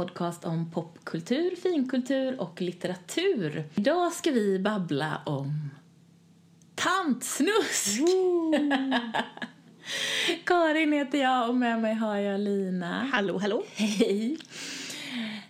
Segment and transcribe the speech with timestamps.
[0.00, 3.64] podcast om popkultur, finkultur och litteratur.
[3.74, 5.70] Idag ska vi babbla om
[6.74, 8.00] tantsnusk!
[10.44, 13.08] Karin heter jag och med mig har jag Lina.
[13.12, 13.62] Hallå, hallå.
[13.74, 14.38] Hej!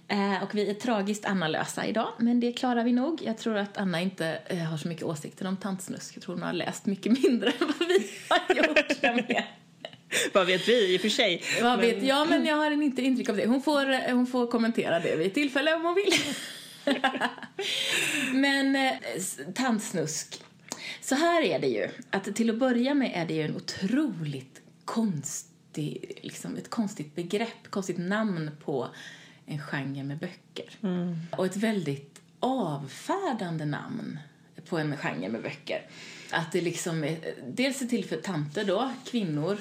[0.08, 3.22] Eh, och vi är tragiskt Anna-lösa idag, men det klarar vi nog.
[3.22, 6.16] Jag tror att Anna inte eh, har så mycket åsikter om tantsnusk.
[6.16, 9.02] Jag tror hon har läst mycket mindre än vad vi har gjort.
[9.02, 9.44] nämligen.
[10.32, 11.42] Vad vet vi i och för sig?
[11.62, 13.46] Vad vet jag, men jag har inte intryck av det.
[13.46, 16.14] Hon får, eh, hon får kommentera det vid tillfälle om hon vill.
[18.32, 18.92] men eh,
[19.54, 20.42] tantsnusk.
[21.00, 24.60] Så här är det ju, att till att börja med är det ju en otroligt
[24.84, 28.88] konstig, liksom ett konstigt begrepp, konstigt namn på
[29.46, 30.70] en genre med böcker.
[31.36, 34.18] Och ett väldigt avfärdande namn
[34.68, 35.86] på en genre med böcker.
[36.30, 39.58] Att det liksom är, dels är till för tanter då, kvinnor,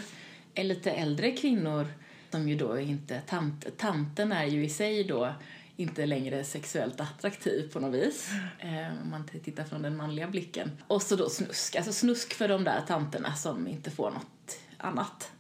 [0.64, 1.88] lite äldre kvinnor
[2.32, 5.34] som ju då inte, tant, tanten är ju i sig då
[5.76, 8.30] inte längre sexuellt attraktiv på något vis.
[8.60, 10.72] Eh, om man tittar från den manliga blicken.
[10.88, 15.32] Och så då snusk, alltså snusk för de där tanterna som inte får något annat.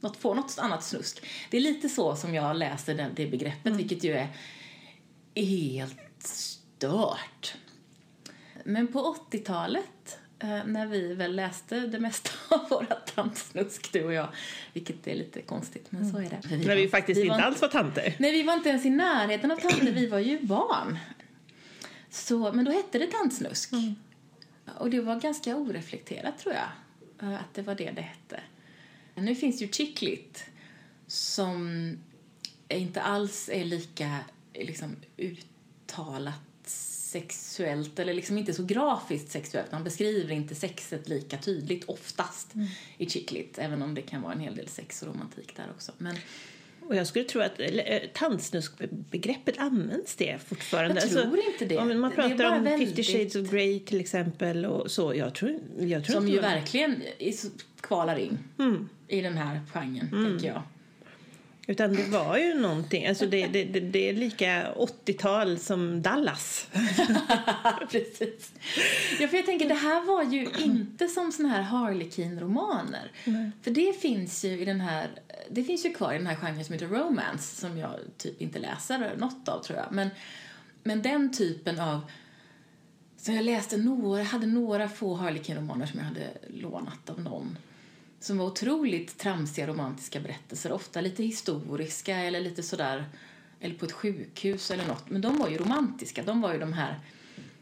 [0.00, 1.26] Något, får något annat snusk.
[1.50, 4.28] Det är lite så som jag läser det, det begreppet, vilket ju är
[5.34, 7.54] helt stört.
[8.64, 14.12] Men på 80-talet, eh, när vi väl läste det mesta av våra tantsnusk, du och
[14.12, 14.28] jag,
[14.72, 16.48] vilket är lite konstigt, men så är det.
[16.48, 18.14] För När vi faktiskt vi inte alls var tanter.
[18.18, 20.98] Nej, vi var inte ens i närheten av tanter, vi var ju barn.
[22.10, 23.70] Så, men då hette det tantsnusk.
[24.78, 28.40] Och det var ganska oreflekterat, tror jag, eh, att det var det det hette.
[29.14, 30.44] Nu finns ju chicklit
[31.06, 31.92] som
[32.68, 34.16] inte alls är lika
[34.54, 36.47] liksom, uttalat
[37.08, 39.72] sexuellt eller liksom inte så grafiskt sexuellt.
[39.72, 42.52] Man beskriver inte sexet lika tydligt oftast
[42.98, 45.92] i chicklit, även om det kan vara en hel del sex och romantik där också.
[45.98, 46.16] Men
[46.88, 51.00] Och jag skulle tro att eh, tantsnuskbegreppet används det fortfarande.
[51.02, 51.76] Alltså, Jag tror inte det.
[51.78, 55.14] Om man pratar om väldigt- 50 shades of Grey till exempel och så.
[55.14, 57.02] Jag tror, jag tror Som ju verkligen
[57.80, 58.88] kvalar in Mm.
[59.08, 60.62] i den här genren, tänker jag.
[61.70, 66.68] Utan det var ju någonting, alltså det, det, det, det är lika 80-tal som Dallas.
[67.90, 68.52] Precis.
[69.20, 73.12] Ja, för jag tänker, det här var ju inte som såna här Harlequin-romaner.
[73.62, 75.08] För det finns ju i den här,
[75.50, 78.58] det finns ju kvar i den här genren som heter romance, som jag typ inte
[78.58, 79.86] läser något av, tror jag.
[79.90, 80.08] Men,
[80.82, 82.00] men den typen av
[83.16, 87.58] så jag läste några, hade några få Harlequin-romaner som jag hade lånat av någon.
[88.20, 93.04] Som var otroligt tramsiga romantiska berättelser, ofta lite historiska eller lite sådär,
[93.60, 95.10] eller på ett sjukhus eller något.
[95.10, 97.00] Men de var ju romantiska, de var ju de här,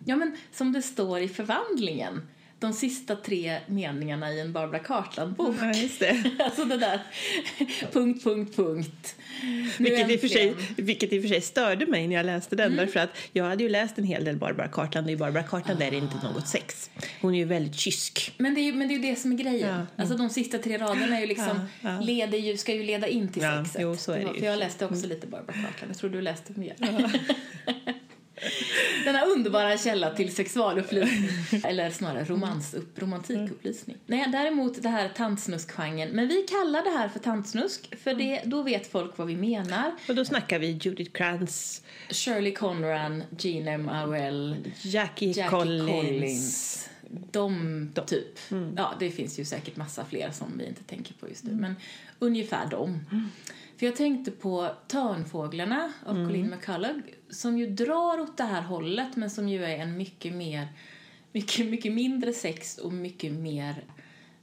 [0.05, 2.29] ja men som det står i förvandlingen,
[2.59, 5.57] de sista tre meningarna i en Barbara Cartland-bok.
[5.61, 6.25] Ja, just det.
[6.45, 7.01] alltså det där,
[7.93, 9.15] punkt, punkt, punkt.
[9.79, 12.57] Nu Vilket i, för sig, vilket i och för sig störde mig när jag läste
[12.57, 12.67] den.
[12.73, 12.77] Mm.
[12.87, 15.83] Därför att jag hade ju läst en hel del Barbara Cartland och i Barbara Cartland
[15.83, 16.91] är det inte något sex.
[17.21, 18.35] Hon är ju väldigt kysk.
[18.39, 19.69] Men det, är, ju- men det är det som är grejen.
[19.97, 20.03] Ja.
[20.03, 22.01] Alltså de sista tre raderna är ju liksom, Ja, ja.
[22.01, 23.81] Leder ju, ska ju leda in till sexet.
[23.83, 24.41] jo, så är det var- ju.
[24.41, 25.91] För jag läste också lite Barbara Cartland.
[25.91, 26.75] Jag tror du läste mer.
[29.05, 31.63] Denna underbara källa till sexualupplysning.
[31.65, 33.97] Eller snarare romans, upp, romantikupplysning.
[34.07, 36.09] Nej, däremot det här tantsnuskgenren.
[36.09, 37.99] Men vi kallar det här för tantsnusk.
[37.99, 39.93] För det, då vet folk vad vi menar.
[40.09, 43.89] Och då snackar vi Judith Krantz, Shirley Conran, Gene M.
[43.89, 45.91] Auel, Jackie, Jackie Collins.
[45.91, 46.89] Collins.
[47.33, 48.39] De, typ.
[48.77, 51.53] Ja, det finns ju säkert massa fler som vi inte tänker på just nu.
[51.53, 51.75] Men
[52.19, 53.01] ungefär de.
[53.79, 56.99] För jag tänkte på Törnfåglarna av Colleen McCullough
[57.31, 60.69] som ju drar åt det här hållet men som ju är en mycket mer,
[61.33, 63.85] mycket, mycket mindre sex och mycket mer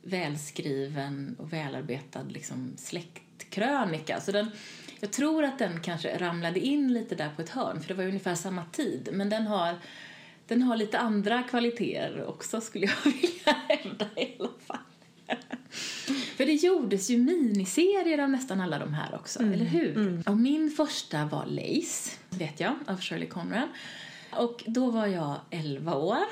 [0.01, 4.22] välskriven och välarbetad liksom släktkrönika.
[4.22, 4.51] Så den,
[4.99, 8.03] jag tror att den kanske ramlade in lite där på ett hörn för det var
[8.03, 9.79] ju ungefär samma tid men den har
[10.47, 14.78] den har lite andra kvaliteter också skulle jag vilja hävda i alla fall.
[16.43, 20.23] För det gjordes ju miniserier av nästan alla de här också, eller hur?
[20.29, 23.67] Och min första var Lace, vet jag, av Shirley Conran.
[24.31, 26.25] Och då var jag 11 år,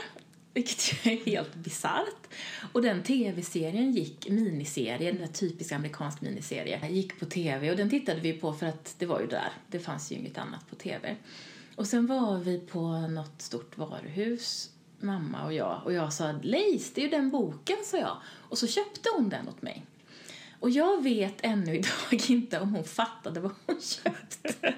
[0.54, 2.28] vilket ju är helt bisarrt.
[2.72, 8.20] Och den tv-serien gick, miniserien, en typisk amerikansk miniserie, gick på tv och den tittade
[8.20, 11.16] vi på för att det var ju där, det fanns ju inget annat på tv.
[11.76, 14.70] Och sen var vi på något stort varuhus,
[15.00, 18.18] mamma och jag, och jag sa Lace, det är ju den boken, sa jag.
[18.26, 19.86] Och så köpte hon den åt mig.
[20.62, 24.54] Och jag vet ännu idag inte om hon fattade vad hon köpte.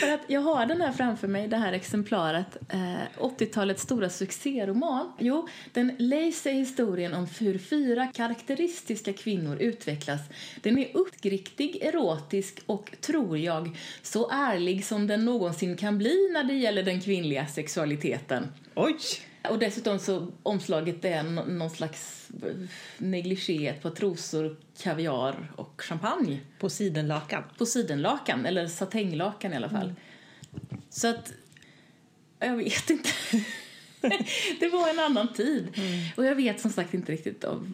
[0.00, 5.12] För att jag har den här framför mig, det här exemplaret, eh, 80-talets stora succéroman.
[5.18, 10.20] Jo, den läser historien om hur fyra karaktäristiska kvinnor utvecklas.
[10.62, 16.44] Den är uppriktig, erotisk och, tror jag, så ärlig som den någonsin kan bli när
[16.44, 18.46] det gäller den kvinnliga sexualiteten.
[18.74, 18.96] Oj!
[19.50, 22.28] Och dessutom så omslaget är någon slags
[22.98, 26.40] negligé, ett par trosor, kaviar och champagne.
[26.58, 27.42] På sidenlakan.
[27.58, 29.86] På sidenlakan, eller satänglakan i alla fall.
[29.88, 30.82] Mm.
[30.90, 31.32] Så att,
[32.38, 33.10] jag vet inte.
[34.60, 35.68] det var en annan tid.
[35.74, 36.00] Mm.
[36.16, 37.70] Och jag vet som sagt inte riktigt av,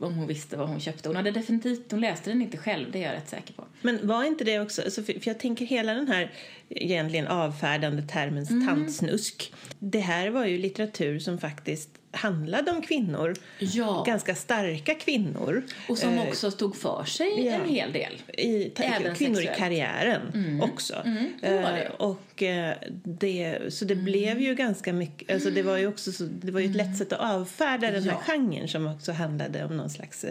[0.00, 1.08] om hon visste vad hon köpte.
[1.08, 3.64] Hon hade definitivt, hon läste den inte själv, det är jag rätt säker på.
[3.82, 6.32] Men var inte det också, alltså för, för jag tänker hela den här
[6.68, 8.66] egentligen avfärdande termen mm.
[8.66, 9.52] tantsnusk.
[9.78, 13.34] Det här var ju litteratur som faktiskt handlade om kvinnor.
[13.58, 14.02] Ja.
[14.06, 15.62] Ganska starka kvinnor.
[15.88, 17.52] Och som eh, också stod för sig ja.
[17.52, 18.12] en hel del.
[18.38, 19.58] I, Även kvinnor sexuellt.
[19.58, 20.60] i karriären mm.
[20.60, 20.94] också.
[21.04, 21.48] Mm, det.
[21.48, 24.04] Eh, och eh, det, så det mm.
[24.04, 26.86] blev ju ganska mycket, alltså det var ju också så, det var ju ett lätt
[26.86, 26.98] mm.
[26.98, 28.32] sätt att avfärda den här ja.
[28.32, 30.24] genren som också handlade om någon slags...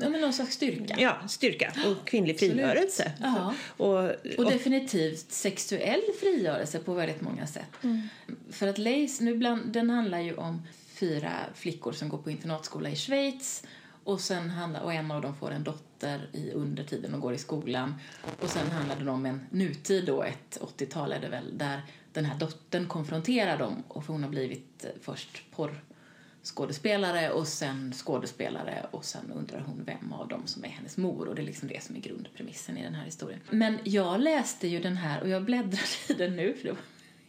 [0.00, 0.96] ja, men någon slags styrka.
[0.98, 3.12] Ja, styrka och kvinnlig frigörelse.
[3.20, 3.54] Ja.
[3.76, 7.84] Och, och, och, definitivt sexuell frigörelse på väldigt många sätt.
[7.84, 8.08] Mm.
[8.50, 10.62] För att Lace, nu bland, den handlar ju om
[11.00, 13.64] fyra flickor som går på internatskola i Schweiz
[14.04, 17.34] och, sen handlar, och en av dem får en dotter i under tiden och går
[17.34, 17.94] i skolan.
[18.40, 22.24] Och sen handlar det om en nutid då, ett 80-tal är det väl, där den
[22.24, 28.86] här dottern konfronterar dem och för hon har blivit eh, först porrskådespelare och sen skådespelare
[28.90, 31.68] och sen undrar hon vem av dem som är hennes mor och det är liksom
[31.68, 33.40] det som är grundpremissen i den här historien.
[33.50, 36.80] Men jag läste ju den här och jag bläddrar i den nu för det var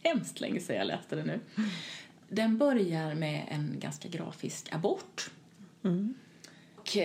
[0.02, 1.40] hemskt länge sedan jag läste den nu.
[2.30, 5.30] Den börjar med en ganska grafisk abort.
[5.84, 6.14] Mm.
[6.76, 6.96] Och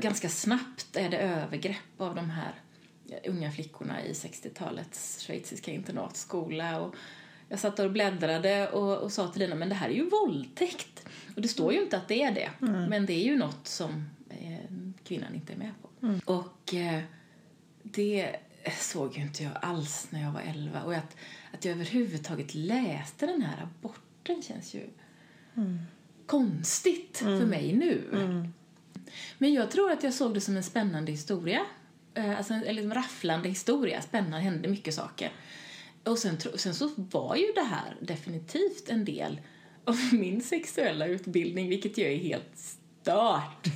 [0.00, 2.54] ganska snabbt är det övergrepp av de här
[3.26, 6.80] unga flickorna i 60-talets schweiziska internatskola.
[6.80, 6.94] Och
[7.48, 11.06] jag satt och bläddrade och, och sa till Lina, men det här är ju våldtäkt.
[11.36, 12.84] Och det står ju inte att det är det, mm.
[12.84, 14.58] men det är ju något som eh,
[15.04, 16.06] kvinnan inte är med på.
[16.06, 16.20] Mm.
[16.24, 17.02] Och eh,
[17.82, 18.36] det
[18.78, 20.82] såg ju inte jag alls när jag var 11.
[20.82, 21.16] Och att,
[21.52, 24.80] att jag överhuvudtaget läste den här abort sporten känns ju
[25.56, 25.78] mm.
[26.26, 27.38] konstigt mm.
[27.38, 28.08] för mig nu.
[28.12, 28.52] Mm.
[29.38, 31.60] Men jag tror att jag såg det som en spännande historia.
[32.14, 34.02] Eh, alltså en liksom rafflande historia.
[34.02, 35.32] Spännande, hände mycket saker.
[36.04, 39.40] Och sen, sen så var ju det här definitivt en del
[39.84, 43.66] av min sexuella utbildning, vilket ju är helt stört.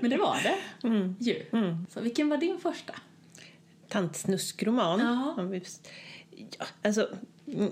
[0.00, 1.16] Men det var det mm.
[1.20, 1.46] ju.
[1.52, 1.86] Mm.
[1.90, 2.94] Så vilken var din första?
[3.88, 5.00] Tantsnuskroman.
[5.00, 5.60] Ja.
[6.58, 7.08] Ja, alltså,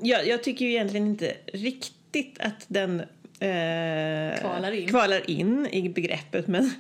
[0.03, 3.01] jag, jag tycker ju egentligen inte riktigt riktigt att den
[3.41, 4.89] eh, kvalar, in.
[4.89, 6.47] kvalar in i begreppet.
[6.47, 6.71] Men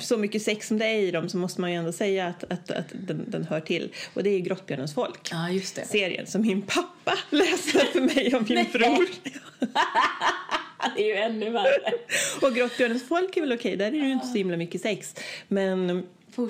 [0.00, 2.44] så mycket sex som det är i dem så måste man ju ändå säga att,
[2.52, 3.92] att, att den, den hör till.
[4.14, 5.28] Och det är Grottbjörnens folk.
[5.30, 5.86] Ja, just det.
[5.86, 9.06] Serien som min pappa läste för mig och min bror.
[10.96, 11.92] det är ju ännu värre.
[12.42, 15.14] och Grottbjörnens folk är väl okej, där är det ju inte så himla mycket sex.
[15.48, 16.06] Men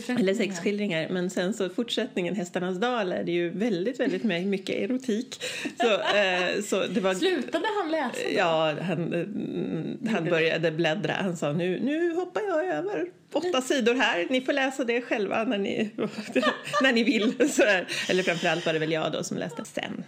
[0.09, 1.09] eller sexskildringar.
[1.09, 5.43] Men sen så fortsättningen Hästarnas dal är det ju väldigt, väldigt mycket erotik.
[5.81, 8.19] Så, eh, så det var, Slutade han läsa?
[8.25, 8.35] Då?
[8.37, 11.13] Ja, han, eh, han började bläddra.
[11.13, 13.07] Han sa nu, nu hoppar jag över
[13.37, 14.27] åtta sidor här.
[14.31, 15.91] Ni får läsa det själva när ni,
[16.83, 17.51] när ni vill.
[17.51, 17.87] Sådär.
[18.09, 20.05] Eller framförallt var det väl jag då som läste sen.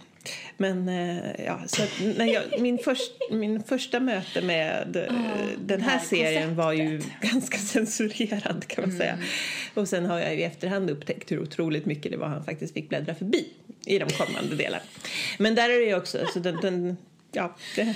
[0.57, 1.81] Men eh, ja, så
[2.17, 5.15] när jag, min, först, min första möte med oh,
[5.65, 8.97] den här, här serien var ju ganska censurerad kan man mm.
[8.97, 9.17] säga.
[9.73, 12.89] Och sen har jag i efterhand upptäckt hur otroligt mycket det var han faktiskt fick
[12.89, 13.47] bläddra förbi
[13.85, 14.83] i de kommande delarna.
[15.37, 16.97] Men där är det ju också, så den, den
[17.31, 17.83] ja, det,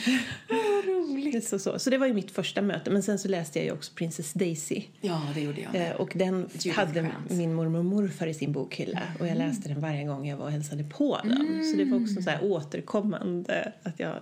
[1.03, 1.47] roligt.
[1.47, 1.79] Så, så.
[1.79, 2.91] så det var ju mitt första möte.
[2.91, 4.81] Men sen så läste jag ju också Princess Daisy.
[5.01, 5.87] Ja, det gjorde jag.
[5.87, 7.31] Eh, och den Judith hade Krantz.
[7.33, 8.99] min mormor och morfar i sin bokhylla.
[8.99, 9.21] Mm.
[9.21, 11.31] Och jag läste den varje gång jag var och hälsade på dem.
[11.31, 11.63] Mm.
[11.63, 14.15] Så det var också så här återkommande att jag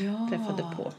[0.00, 0.28] ja.
[0.30, 0.92] träffade på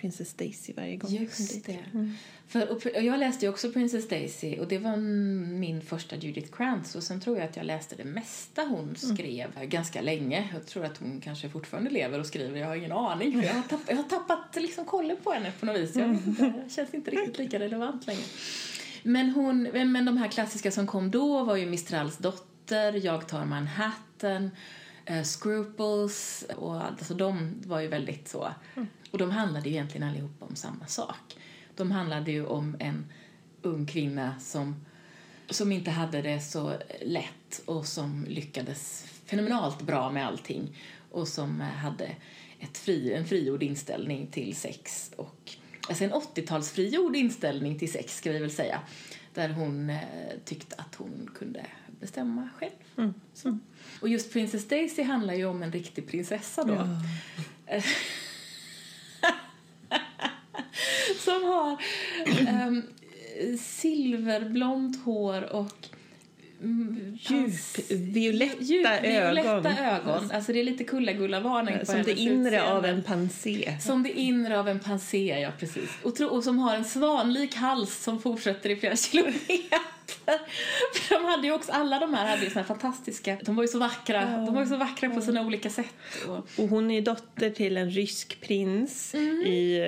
[0.00, 1.10] Princess Daisy varje gång.
[1.10, 1.78] Just det.
[1.92, 2.14] Mm.
[2.48, 7.02] För, och, jag läste också Princess Daisy och det var min första Judith Krantz och
[7.02, 8.94] sen tror jag att jag läste det mesta hon mm.
[8.94, 9.68] skrev mm.
[9.68, 10.48] ganska länge.
[10.52, 13.42] Jag tror att hon kanske fortfarande lever och skriver, jag har ingen aning.
[13.42, 15.96] Jag, har tappat, jag har tappat liksom kollen på henne på något vis.
[15.96, 18.22] Jag, det känns inte riktigt lika relevant längre.
[19.02, 23.44] Men, hon, men de här klassiska som kom då var ju Mistrals dotter, Jag tar
[23.44, 24.50] Manhattan,
[25.10, 28.48] uh, Scruples och alltså de var ju väldigt så.
[28.76, 28.88] Mm.
[29.10, 31.36] Och de handlade ju egentligen allihopa om samma sak.
[31.76, 33.06] De handlade ju om en
[33.62, 34.86] ung kvinna som,
[35.50, 40.76] som inte hade det så lätt och som lyckades fenomenalt bra med allting
[41.10, 42.16] och som hade
[42.60, 45.52] ett fri, en frigjord inställning till sex och
[45.88, 48.80] alltså en 80-talsfrigjord inställning till sex ska vi väl säga.
[49.34, 49.98] där hon eh,
[50.44, 51.66] tyckte att hon kunde
[52.00, 52.72] bestämma själv.
[52.96, 53.14] Mm.
[53.34, 53.58] Så.
[54.00, 56.74] Och just Princess Daisy handlar ju om en riktig prinsessa då.
[57.66, 57.82] Ja.
[61.18, 61.82] Som har
[62.48, 62.82] ehm,
[63.58, 65.88] silverblont hår och
[66.62, 67.18] mm,
[68.60, 69.66] Djup, ögon.
[69.66, 70.30] ögon.
[70.30, 72.88] Alltså det är lite kullagulla-varning på Som det inre av utseende.
[72.88, 73.76] en pansé.
[73.80, 75.90] Som det inre av en pansé, ja precis.
[76.02, 79.78] Och, tro, och som har en svanlik hals som fortsätter i flera kilometer.
[80.94, 83.64] För de hade ju också, alla de här hade ju såna här fantastiska, de var
[83.64, 85.94] ju så vackra, de var ju så vackra på sina olika sätt.
[86.28, 89.42] Och, Och hon är dotter till en rysk prins Mm.
[89.46, 89.80] i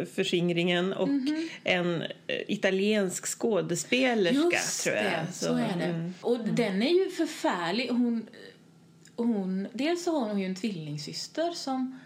[0.00, 1.48] uh, förskingringen och Mhm.
[1.64, 2.08] en eh,
[2.48, 5.04] italiensk skådespelerska, Just tror jag.
[5.04, 5.84] det, så, är det.
[5.84, 6.14] mm.
[6.20, 7.88] Och den är ju förfärlig.
[7.88, 8.26] Hon,
[9.16, 11.98] hon, dels så har hon ju en tvillingsyster som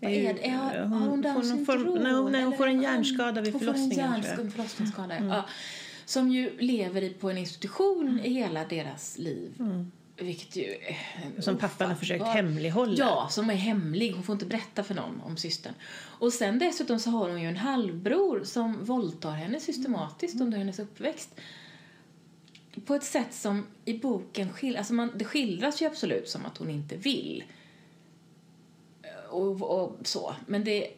[0.00, 0.48] vad är det?
[0.48, 1.98] Har, Hon hon Downs syndrom?
[2.02, 4.50] nej, hon- nej, hon får en är hjärnskada vid hon förlossningen, Får en hjärnsk- en
[4.50, 5.44] förlossningsskada, ja.
[6.06, 8.24] Som ju lever på en institution Mm.
[8.24, 9.62] i hela deras liv.
[10.16, 10.76] Vilket ju
[11.38, 12.94] Som pappan har försökt hemlighålla.
[12.98, 14.12] Ja, som är hemlig.
[14.12, 15.74] Hon får inte berätta för någon om systern.
[16.18, 20.78] Och sen dessutom så har hon ju en halvbror som våldtar henne systematiskt under hennes
[20.78, 21.40] uppväxt.
[22.84, 26.58] På ett sätt som i boken skil alltså man, det skildras ju absolut som att
[26.58, 27.44] hon inte vill.
[29.30, 30.34] Och, och så.
[30.46, 30.88] Men det...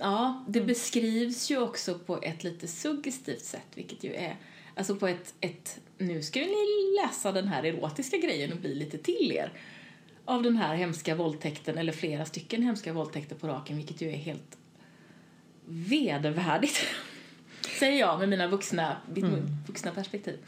[0.00, 4.36] Ja, det beskrivs ju också på ett lite suggestivt sätt, vilket ju är...
[4.74, 5.80] Alltså på ett, ett...
[5.98, 9.52] Nu ska ni läsa den här erotiska grejen och bli lite till er
[10.24, 14.16] av den här hemska våldtäkten, eller flera stycken hemska våldtäkter på raken, vilket ju är
[14.16, 14.58] helt
[15.64, 16.86] vedervärdigt.
[17.78, 19.24] Säger jag med mina vuxna, mitt
[19.66, 20.38] vuxna perspektiv.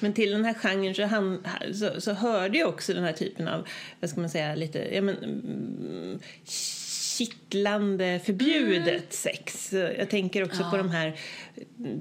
[0.00, 3.48] Men till den här genren så, han, så, så hörde jag också den här typen
[3.48, 3.68] av,
[4.00, 6.20] vad ska man säga, lite, ja men, mm,
[7.18, 9.72] kittlande, förbjudet sex.
[9.72, 10.70] Jag tänker också Ja.
[10.70, 11.16] på de här,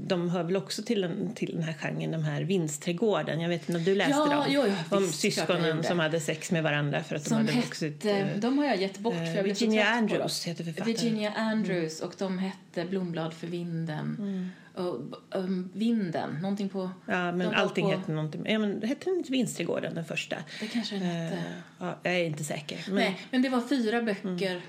[0.08, 3.42] de hör väl också till den, till den här genren, de här Vinstträdgården.
[3.42, 4.46] Jag vet inte, du läste Ja, dem?
[4.50, 7.52] jo, ja, om visst, syskonen som hade sex med varandra för att de Som hade
[7.52, 8.06] hette, vuxit.
[8.06, 10.22] eh, de har jag gett bort för jag blev så Virginia trött på dem.
[10.22, 10.94] Andrews heter författaren.
[10.96, 14.50] Virginia Andrews och de hette Blomblad för vinden.
[14.76, 15.00] Och,
[15.32, 16.90] um, vinden, någonting på...
[17.08, 18.46] Ja, de men allting på, hette någonting.
[18.46, 20.36] Ja, men hette den inte Vinstträdgården, den första?
[20.60, 21.36] Det kanske den hette.
[21.36, 21.42] Eh,
[21.80, 22.80] ja, jag är inte säker.
[22.88, 24.62] Men Nej, men det var fyra böcker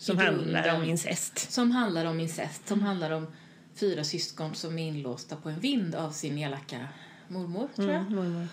[0.00, 1.52] som i handlar om incest.
[1.52, 3.26] Som handlar om incest, som handlar om
[3.74, 6.88] fyra syskon som är inlåsta på en vind av sin elaka
[7.28, 8.00] mormor, tror jag.
[8.00, 8.48] Mm, mormor.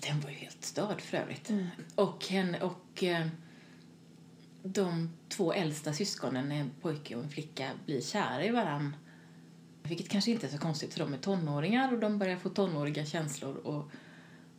[0.00, 1.50] Den var ju helt störd för övrigt.
[1.94, 3.26] Och, henne, och eh,
[4.62, 8.96] de två äldsta syskonen, en pojke och en flicka, blir kära i varann.
[9.82, 13.04] Vilket kanske inte är så konstigt för de är tonåringar och de börjar få tonåriga
[13.04, 13.90] känslor och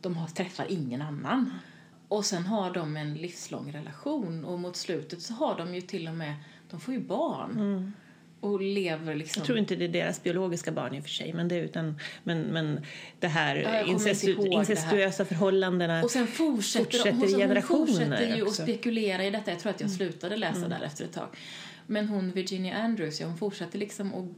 [0.00, 1.52] de har, träffar ingen annan.
[2.08, 6.08] Och sen har de en livslång relation och mot slutet så har de ju till
[6.08, 6.34] och med,
[6.70, 7.92] de får ju barn.
[8.40, 9.40] Och lever liksom...
[9.40, 11.98] Jag tror inte det är deras biologiska barn i och för sig, men det, utan,
[12.24, 12.80] men, men
[13.20, 14.58] det här Ja, incestu, ihåg det här.
[14.58, 16.02] incestuösa förhållandena.
[16.04, 18.62] Och sen fortsätter, fortsätter hon, hon generationer fortsätter ju att också.
[18.62, 19.50] spekulera i detta.
[19.50, 21.28] Jag tror att jag slutade läsa där efter ett tag.
[21.86, 24.28] Men hon Virginia Andrews, ja, hon fortsatte liksom att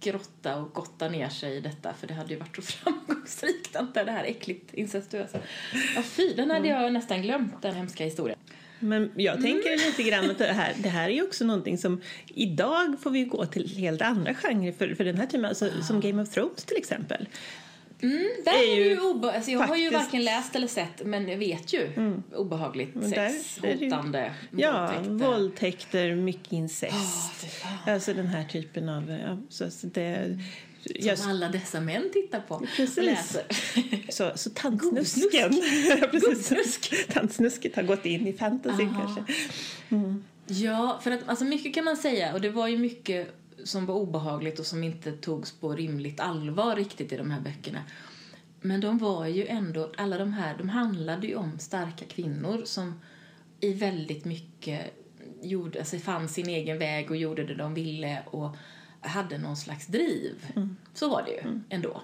[0.00, 4.04] grotta och gotta ner sig i detta för det hade ju varit så framgångsrikt inte
[4.04, 5.38] det här äckligt incestuösa.
[5.96, 8.38] Ja fy, den hade jag nästan glömt den hemska historien.
[8.80, 9.42] Men jag Mm.
[9.52, 13.10] tänker lite grann att det här, det här är ju också någonting som idag får
[13.10, 16.30] vi gå till helt andra genrer för, för den här typen, alltså, som Game of
[16.30, 17.28] Thrones till exempel.
[18.02, 20.66] Mm, där är är ju ju obe- alltså jag har ju faktiskt- varken läst eller
[20.66, 21.90] sett men jag vet ju
[22.34, 25.10] obehagligt Men sex, där är ju- hotande, Ja, våldtäkter.
[25.26, 27.44] våldtäkter, mycket incest.
[27.62, 27.94] Fan.
[27.94, 29.10] Alltså den här typen av...
[29.10, 30.38] Ja, så, så det,
[30.84, 32.98] Som jag, alla dessa män tittar på Precis.
[32.98, 33.42] och läser.
[34.12, 35.50] så, så tantsnusken.
[36.10, 36.80] Precis.
[37.12, 39.24] Tantsnusket har gått in i fantasyn kanske.
[40.46, 43.28] Ja, för att alltså mycket kan man säga och det var ju mycket
[43.64, 47.82] som var obehagligt och som inte togs på rimligt allvar riktigt i de här böckerna.
[48.60, 53.00] Men de var ju ändå, alla de här, de handlade ju om starka kvinnor som
[53.60, 54.94] i väldigt mycket
[55.42, 58.56] gjorde, alltså fann sin egen väg och gjorde det de ville och
[59.00, 60.34] hade någon slags driv.
[60.94, 62.02] Så var det ju ändå.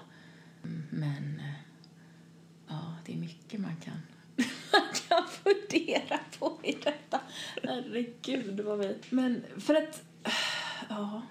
[0.89, 1.41] Men
[2.67, 4.01] ja, det är mycket man kan,
[4.71, 7.21] man kan fundera på i detta.
[7.63, 8.95] Herregud vad vi...
[9.09, 10.03] Men för att...
[10.89, 11.21] Ja.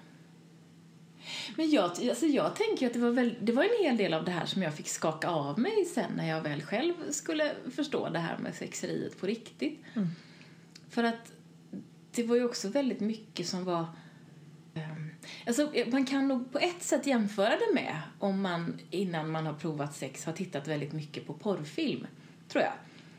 [1.55, 4.25] Men jag, alltså jag tänker att det var, väl, det var en hel del av
[4.25, 8.09] det här som jag fick skaka av mig sen när jag väl själv skulle förstå
[8.09, 9.79] det här med sexeriet på riktigt.
[10.89, 11.31] För att
[12.11, 13.85] det var ju också väldigt mycket som var...
[14.73, 15.09] ehm,
[15.47, 19.53] Alltså, man kan nog på ett sätt jämföra det med om man innan man har
[19.53, 22.07] provat sex har tittat väldigt mycket på porrfilm,
[22.49, 22.73] tror jag.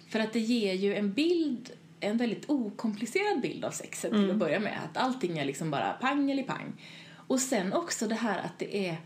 [0.08, 4.36] För att det ger ju en bild, en väldigt okomplicerad bild av sexet till att
[4.36, 4.78] börja med.
[4.84, 6.72] Att allting är liksom bara pang eller pang.
[7.26, 9.00] Och sen också det här att det är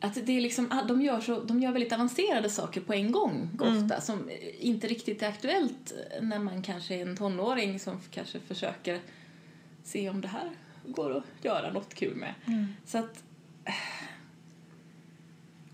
[0.00, 3.12] att det är liksom, ah, de, gör så, de gör väldigt avancerade saker på en
[3.12, 8.40] gång ofta som inte riktigt är aktuellt när man kanske är en tonåring som kanske
[8.40, 9.00] försöker
[9.84, 10.50] se om det här
[10.86, 12.34] går att göra något kul med.
[12.86, 13.22] Så att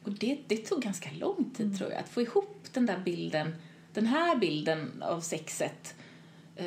[0.05, 3.55] och det, det tog ganska lång tid tror jag att få ihop den där bilden,
[3.93, 5.95] den här bilden av sexet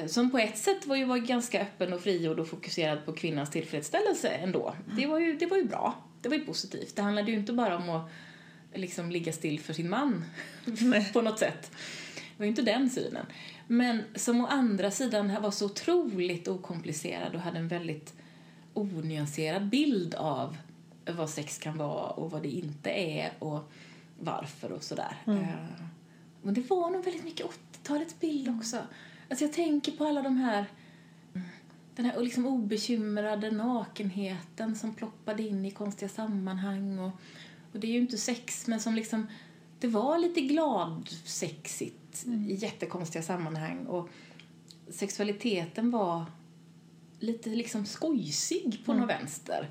[0.07, 3.49] som på ett sätt var ju var ganska öppen och frigjord och fokuserad på kvinnans
[3.49, 4.75] tillfredsställelse ändå.
[4.95, 5.95] Det, var ju, det var ju bra.
[6.21, 6.95] Det var ju positivt.
[6.95, 8.09] Det handlade ju inte bara om att
[8.73, 10.25] liksom ligga still för sin man
[11.13, 11.71] på något sätt.
[12.15, 13.25] Det var ju inte den synen.
[13.67, 18.13] Men som å andra sidan var så otroligt okomplicerad och hade en väldigt
[18.73, 20.57] onyanserad bild av
[21.05, 23.71] vad sex kan vara och vad det inte är och
[24.19, 25.15] varför och sådär.
[25.27, 25.45] Mm.
[26.41, 28.77] Men det var nog väldigt mycket 80-talets bild också.
[29.31, 30.65] Alltså jag tänker på alla de här
[31.95, 37.11] den här liksom obekymrade nakenheten som ploppade in i konstiga sammanhang och,
[37.73, 39.27] och det är ju inte sex men som liksom
[39.79, 42.49] det var lite gladsexigt mm.
[42.49, 44.09] i jättekonstiga sammanhang och
[44.89, 46.25] sexualiteten var
[47.21, 49.01] lite liksom skojsig på mm.
[49.01, 49.69] något vänster.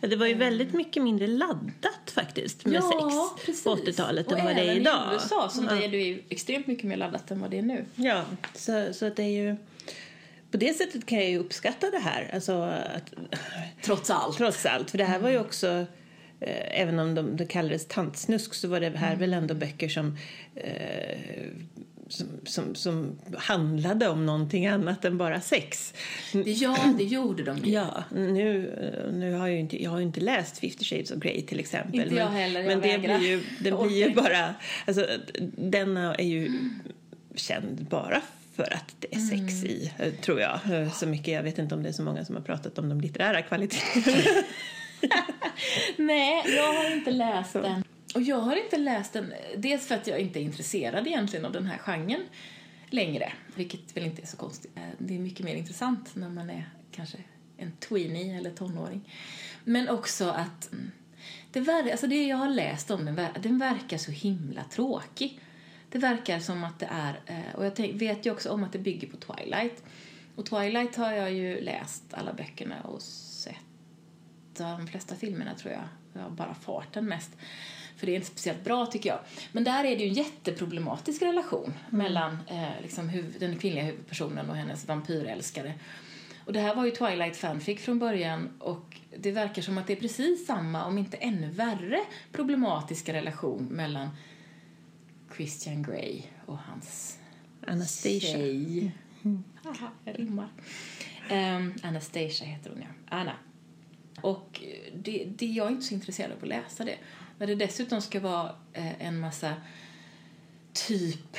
[0.00, 0.48] Ja, det var ju mm.
[0.48, 3.64] väldigt mycket mindre laddat faktiskt med ja, sex precis.
[3.64, 5.12] på 80-talet än vad det är idag.
[5.12, 5.74] i USA som ja.
[5.74, 7.84] det är det ju extremt mycket mer laddat än vad det är nu.
[7.94, 8.24] Ja,
[8.54, 9.56] så, så att det är ju
[10.50, 12.30] på det sättet kan jag ju uppskatta det här.
[12.34, 13.14] Alltså att,
[13.82, 14.36] trots allt.
[14.36, 14.90] Trots allt.
[14.90, 15.86] För det här var ju också,
[16.40, 19.18] eh, även om de, det kallades tantsnusk så var det här mm.
[19.18, 20.18] väl ändå böcker som,
[20.54, 21.18] eh,
[22.08, 25.94] som, som, som, handlade om någonting annat än bara sex.
[26.32, 27.72] Ja, det gjorde de ju.
[27.72, 28.72] Ja, nu,
[29.12, 32.00] nu har jag, inte, jag har inte läst 50 shades of Grey till exempel.
[32.00, 34.54] Inte jag heller, jag Men det blir ju, det blir ju bara,
[34.86, 35.06] alltså
[35.56, 36.52] den är ju
[37.34, 38.22] känd bara
[38.56, 39.66] för att det är sex mm.
[39.66, 40.60] i, tror jag.
[40.94, 43.00] Så mycket, jag vet inte om det är så många som har pratat om de
[43.00, 44.16] litterära kvaliteterna.
[45.96, 47.84] Nej, jag har inte läst den.
[48.16, 51.52] Och jag har inte läst den, dels för att jag inte är intresserad egentligen av
[51.52, 52.22] den här genren
[52.90, 54.70] längre, vilket väl inte är så konstigt.
[54.76, 57.18] Eh, det är mycket mer intressant när man är kanske
[57.56, 59.12] en tweenie eller tonåring.
[59.64, 60.90] Men också att mm,
[61.52, 65.40] det, ver- alltså det jag har läst om den, den verkar så himla tråkig.
[65.90, 68.78] Det verkar som att det är, eh, och jag vet ju också om att det
[68.78, 69.84] bygger på Twilight.
[70.36, 73.54] Och Twilight har jag ju läst alla böckerna och sett
[74.56, 75.88] de flesta filmerna tror jag.
[76.18, 77.30] Har bara farten mest.
[77.96, 79.18] För det är inte speciellt bra tycker jag.
[79.52, 81.98] Men där är det ju en jätteproblematisk relation mm.
[82.04, 85.74] mellan eh, liksom den kvinnliga huvudpersonen och hennes vampyrälskare.
[86.44, 89.92] Och det här var ju Twilight fanfic från början och det verkar som att det
[89.92, 92.00] är precis samma, om inte ännu värre,
[92.32, 94.08] problematiska relation mellan
[95.36, 97.18] Christian Grey och hans
[97.66, 98.20] Anastasia.
[98.20, 98.92] tjej.
[99.22, 99.44] Mm.
[99.64, 100.48] Aha, jag rimmar.
[101.30, 103.16] Um, Anastasia heter hon, ja.
[103.16, 103.32] Anna.
[104.26, 104.62] Och
[104.94, 106.96] det, det, jag är inte så intresserad av att läsa det.
[107.38, 109.54] När det dessutom ska vara eh, en massa
[110.72, 111.36] typ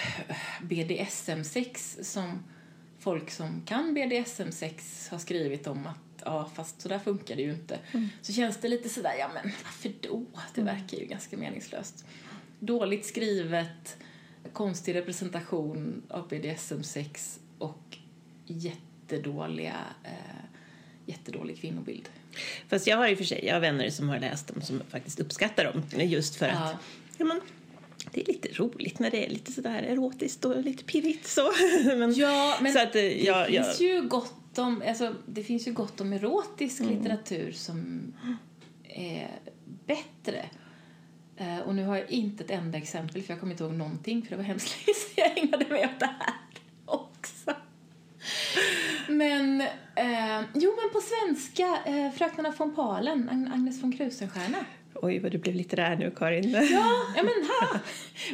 [0.62, 2.44] BDSM-sex som
[3.00, 7.52] folk som kan BDSM-sex har skrivit om att ja, fast så där funkar det ju
[7.52, 7.80] inte.
[7.92, 8.10] Mm.
[8.22, 10.26] Så känns det lite sådär, ja men varför då?
[10.56, 10.76] Det mm.
[10.76, 12.06] verkar ju ganska meningslöst
[12.60, 13.98] dåligt skrivet,
[14.54, 17.98] konstig representation av BDSM-sex och
[18.46, 20.46] jättedåliga, eh,
[21.06, 22.10] jättedålig kvinnobild.
[22.70, 24.82] Fast jag har i och för sig jag har vänner som har läst dem som
[24.90, 26.76] faktiskt uppskattar dem just för att
[27.18, 27.42] ja, men,
[28.12, 31.52] det är lite roligt när det är lite sådär erotiskt och lite pirrigt så.
[31.98, 33.88] men, ja, men så att, det ja, finns ja.
[33.88, 36.94] ju gott om, alltså, det finns ju gott om erotisk mm.
[36.98, 38.14] litteratur som
[38.84, 39.30] är
[39.86, 40.46] bättre.
[41.42, 44.22] Uh, och nu har jag inte ett enda exempel för jag kommer inte ihåg någonting
[44.22, 46.34] för det var hemskt länge sedan jag ägnade mig åt det här
[46.86, 47.54] också.
[49.08, 54.66] Men, uh, jo men på svenska, uh, Fröknarna von Palen, Ag Agnes von Krusenstjerna.
[55.02, 56.52] Oj, vad du blev litterär nu, Karin.
[56.52, 56.62] Ja,
[57.16, 57.80] ja men ha!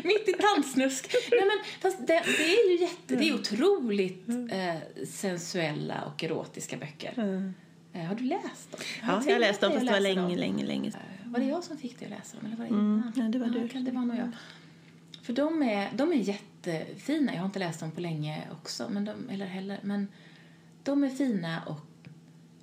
[0.04, 1.16] Mitt i tantsnusk.
[1.32, 6.78] Nej, men, fast det, det är ju jätte, det är otroligt eh, sensuella och erotiska
[6.78, 7.14] böcker.
[7.18, 7.54] Mm.
[7.94, 8.80] Eh, har du läst dem?
[9.02, 11.02] Ja, jag har läst dem fast det var länge, länge, länge sedan.
[11.26, 12.46] Var det jag som fick dig att läsa dem?
[12.46, 13.80] Eller var det mm, ja, det var ja, du.
[13.80, 14.30] Det var nog jag.
[15.24, 16.16] För de är, de är
[16.68, 17.34] jättefina.
[17.34, 20.08] Jag har inte läst dem på länge också, men de, eller heller, men
[20.84, 21.80] de är fina och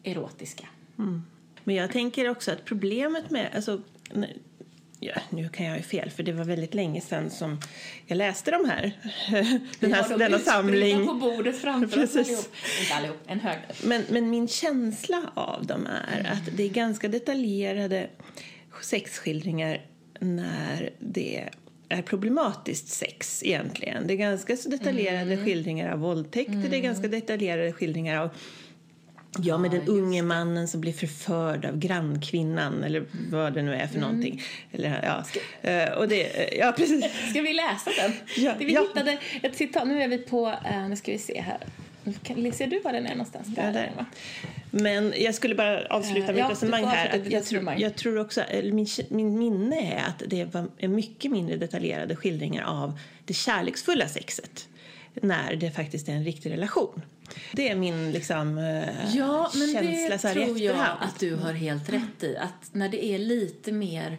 [0.02, 0.68] erotiska.
[0.98, 1.22] Mm.
[1.64, 3.80] Men jag tänker också att problemet med, alltså,
[5.00, 7.60] ja, nu kan jag ju fel för det var väldigt länge sedan som
[8.06, 8.92] jag läste de här.
[9.80, 11.06] Den här, denna samling.
[11.06, 12.46] på bordet framför oss allihop.
[12.80, 13.58] Inte allihop, en hög.
[13.84, 16.32] Men, men min känsla av dem är mm.
[16.32, 18.10] att det är ganska detaljerade
[18.82, 19.80] sexskildringar
[20.20, 21.48] när det
[21.90, 24.06] är problematiskt sex egentligen.
[24.06, 25.44] Det är ganska så detaljerade mm.
[25.44, 26.70] skildringar av våldtäkter, mm.
[26.70, 28.30] det är ganska detaljerade skildringar av
[29.38, 33.86] Ja, med den unge mannen som blir förförd av grannkvinnan eller vad det nu är
[33.86, 34.08] för Mm.
[34.08, 34.42] någonting.
[34.72, 35.24] Eller, ja.
[35.70, 37.04] Eh, Och det, ja, precis.
[37.30, 38.12] Ska vi läsa den?
[38.36, 38.80] Ja, vi ja.
[38.80, 39.88] hittade ett citat.
[39.88, 41.58] Nu är vi på, eh, nu ska vi se här.
[42.52, 43.48] Ser du var den är någonstans?
[43.56, 43.82] Ja, är där.
[43.82, 44.06] den, va?
[44.70, 47.06] Men jag skulle bara avsluta Eh, mitt ja, resonemang här.
[47.06, 50.66] avsluta Att jag, tror, jag tror också, eller min, min minne är att det var
[50.78, 54.68] en mycket mindre detaljerade skildringar av det kärleksfulla sexet
[55.14, 57.02] när det faktiskt är en riktig relation.
[57.52, 61.18] Det är min liksom, eh, Ja, men känsla det så här i tror jag att
[61.20, 62.36] du har helt rätt i.
[62.36, 64.18] Att när det är lite mer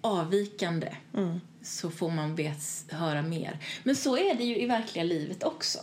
[0.00, 1.40] avvikande Mm.
[1.62, 2.58] så får man vet,
[2.90, 3.58] höra mer.
[3.82, 5.78] Men så är det ju i verkliga livet också.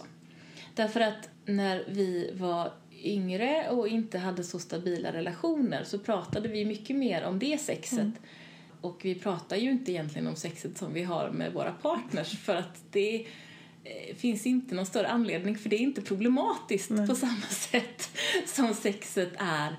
[0.76, 6.66] Därför att när vi var yngre och inte hade så stabila relationer så pratade vi
[6.66, 8.00] mycket mer om det sexet.
[8.00, 8.14] Mm.
[8.82, 12.56] Och vi pratar ju inte egentligen om sexet som vi har med våra partners för
[12.56, 13.28] att det
[13.84, 18.74] eh, finns inte någon större anledning för det är inte problematiskt på samma sätt som
[18.74, 19.76] sexet är.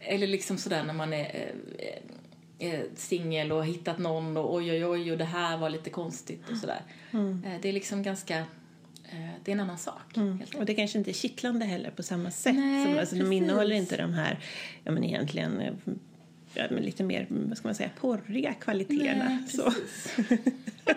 [0.00, 4.72] Eller liksom sådär när man är eh, eh, singel och har hittat någon och oj
[4.72, 6.82] oj oj och det här var lite konstigt och sådär.
[7.12, 8.44] Eh, det är liksom ganska,
[9.44, 10.16] det är en annan sak.
[10.16, 10.54] enkelt.
[10.54, 12.54] Och det kanske inte är kittlande heller på samma sätt.
[12.54, 14.38] Nej, som, alltså, de innehåller inte de här,
[14.84, 15.72] ja men egentligen, eh,
[16.54, 19.24] ja, men lite mer, vad ska man säga, porriga kvaliteterna.
[19.58, 20.34] Nej.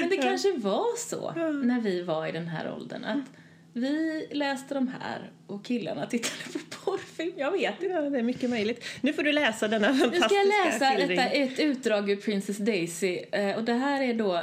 [0.00, 1.32] Men det kanske var så
[1.64, 3.24] när vi var i den här åldern att
[3.72, 7.32] vi läste de här och killarna tittade på porrfilm.
[7.36, 7.94] Jag vet inte.
[7.94, 8.84] Ja, det är mycket möjligt.
[9.00, 12.56] Nu får du läsa denna Nu fantastiska ska jag läsa ett, ett utdrag ur Princess
[12.58, 13.18] Daisy.
[13.32, 14.42] eh, Och det här är då...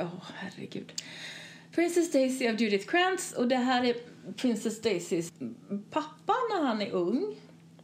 [0.00, 0.92] Åh, herregud.
[1.74, 3.32] Princess Daisy av Judith Krantz.
[3.32, 3.94] Och det här är
[4.36, 5.32] Princess Daisys
[5.90, 7.34] pappa när han är ung.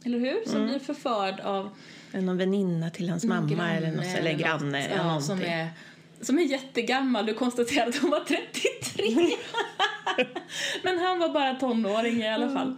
[0.03, 0.49] Eller hur?
[0.49, 1.69] Som blir förförd av
[2.11, 4.41] Någon väninna till hans mamma granne eller, något, eller något.
[4.41, 4.83] granne.
[4.85, 5.27] eller Ja, någonting.
[5.27, 5.67] som är,
[6.21, 7.25] som är jättegammal.
[7.25, 9.37] Du konstaterade att hon var 33.
[10.83, 12.75] Men han var bara tonåring i alla fall.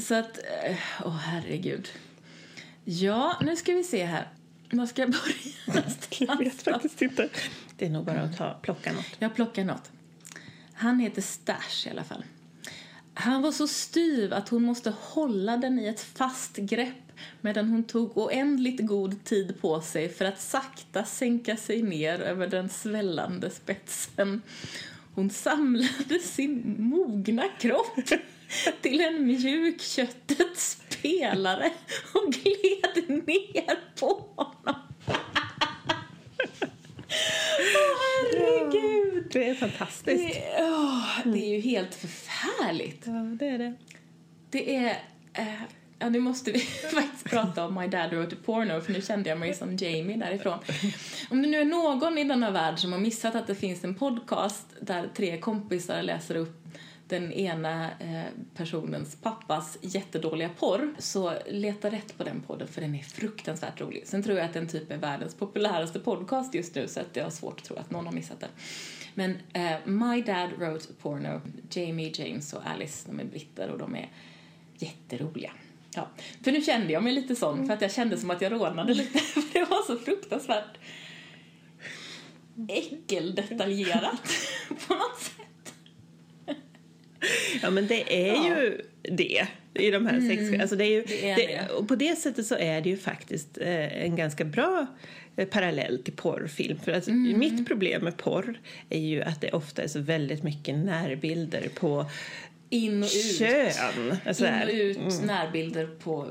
[0.00, 1.88] Så att, eh, åh herregud.
[2.84, 4.28] Ja, nu ska vi se här.
[4.70, 5.84] Var ska jag börja
[6.18, 7.28] Jag vet faktiskt inte.
[7.76, 9.16] Det är nog bara att ta, plocka något.
[9.18, 9.90] Jag plockar något.
[10.72, 12.24] Han heter Stash i alla fall.
[13.14, 16.94] Han var så styv att hon måste hålla den i ett fast grepp
[17.40, 22.46] medan hon tog oändligt god tid på sig för att sakta sänka sig ner över
[22.46, 24.42] den svällande spetsen.
[25.14, 27.98] Hon samlade sin mogna kropp
[28.80, 31.70] till en mjuk köttets pelare
[32.14, 34.74] och gled ner på honom.
[37.58, 37.96] Åh,
[38.32, 39.26] herregud!
[39.32, 40.34] Det är fantastiskt.
[40.34, 43.02] Det, åh, det är ju helt förfärligt.
[43.06, 43.74] Ja, det är det.
[44.50, 45.02] Det är...
[45.32, 45.62] Eh,
[45.98, 46.58] ja, nu måste vi
[46.94, 50.16] faktiskt prata om My Dad Wrote a Porno för nu kände jag mig som Jamie
[50.16, 50.58] därifrån.
[51.30, 53.94] Om det nu är någon i denna värld som har missat att det finns en
[53.94, 56.66] podcast där tre kompisar läser upp
[57.08, 62.94] den ena eh, personens pappas jättedåliga porr så leta rätt på den podden för den
[62.94, 64.02] är fruktansvärt rolig.
[64.06, 67.24] Sen tror jag att den typ är världens populäraste podcast just nu så att jag
[67.24, 68.50] har svårt att tro att någon har missat den.
[69.14, 71.40] Men eh, My Dad Wrote Porno,
[71.70, 74.10] Jamie, James och Alice, de är britter och de är
[74.78, 75.52] jätteroliga.
[75.94, 76.08] Ja,
[76.44, 78.94] för nu kände jag mig lite sån för att jag kände som att jag rodnade
[78.94, 80.78] lite för det var så fruktansvärt
[82.68, 84.20] äckeldetaljerat
[84.86, 85.35] på något sätt.
[87.62, 90.60] Ja, men det är ju det i de här sex...
[90.62, 91.06] Alltså det är ju, Mm.
[91.10, 91.74] det är det, det.
[91.74, 94.86] Och på det sättet så är det ju faktiskt eh, en ganska bra
[95.36, 96.78] eh, parallell till porrfilm.
[96.84, 97.38] För alltså, Mm.
[97.38, 102.06] mitt problem med porr är ju att det ofta är så väldigt mycket närbilder på
[102.70, 103.38] In och ut.
[103.38, 104.16] kön.
[104.26, 106.26] Alltså In och ut närbilder på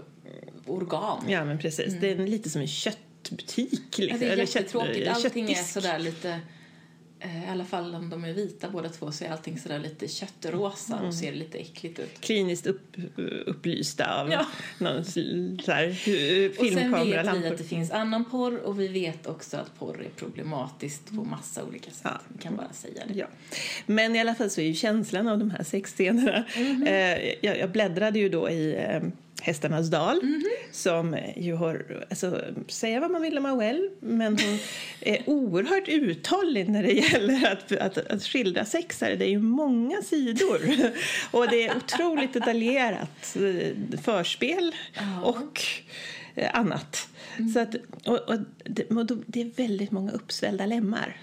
[0.65, 1.23] organ.
[1.29, 1.93] Ja, men precis.
[2.01, 3.97] Det är lite som en köttbutik.
[3.97, 4.03] Liksom.
[4.03, 4.11] Mm.
[4.11, 5.07] Ja, det är Eller kött- jättetråkigt.
[5.07, 6.39] Allting är sådär lite...
[7.25, 10.07] eh, I alla fall om de är vita båda två så är allting sådär lite
[10.07, 12.21] köttrosa och ser lite äckligt ut.
[12.21, 12.97] kliniskt upp,
[13.45, 14.45] upplysta av Ja.
[14.79, 17.51] någon så här, Och sen vet vi filmkameralampor.
[17.51, 21.63] att det finns annan porr och vi vet också att porr är problematiskt på massa
[21.63, 22.01] olika sätt.
[22.03, 22.21] Ja.
[22.27, 23.13] Vi kan bara säga det.
[23.13, 23.27] Ja.
[23.85, 26.45] Men i alla fall så är ju känslan av de här sexscenerna...
[26.87, 29.01] Eh, jag, jag bläddrade ju då i eh,
[29.45, 30.19] Hästarnas dal
[30.71, 32.05] som ju har...
[32.09, 34.59] Alltså, säga vad man vill om Auel, men hon
[35.01, 39.15] är oerhört uthållig när det gäller att, att, att skildra sex här.
[39.15, 40.61] Det är ju många sidor
[41.31, 44.75] och det är otroligt detaljerat eh, förspel
[45.23, 45.61] och
[46.35, 47.07] eh, annat.
[47.53, 51.17] Så att, och, och det, och det är väldigt många uppsvällda lemmar.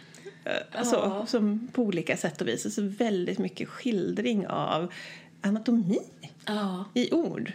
[0.45, 1.27] Eh, Alltså, Ja.
[1.27, 2.65] som på olika sätt och vis.
[2.67, 4.93] Alltså väldigt mycket skildring av
[5.41, 5.99] anatomi
[6.47, 6.85] Ja.
[6.95, 7.53] i ord.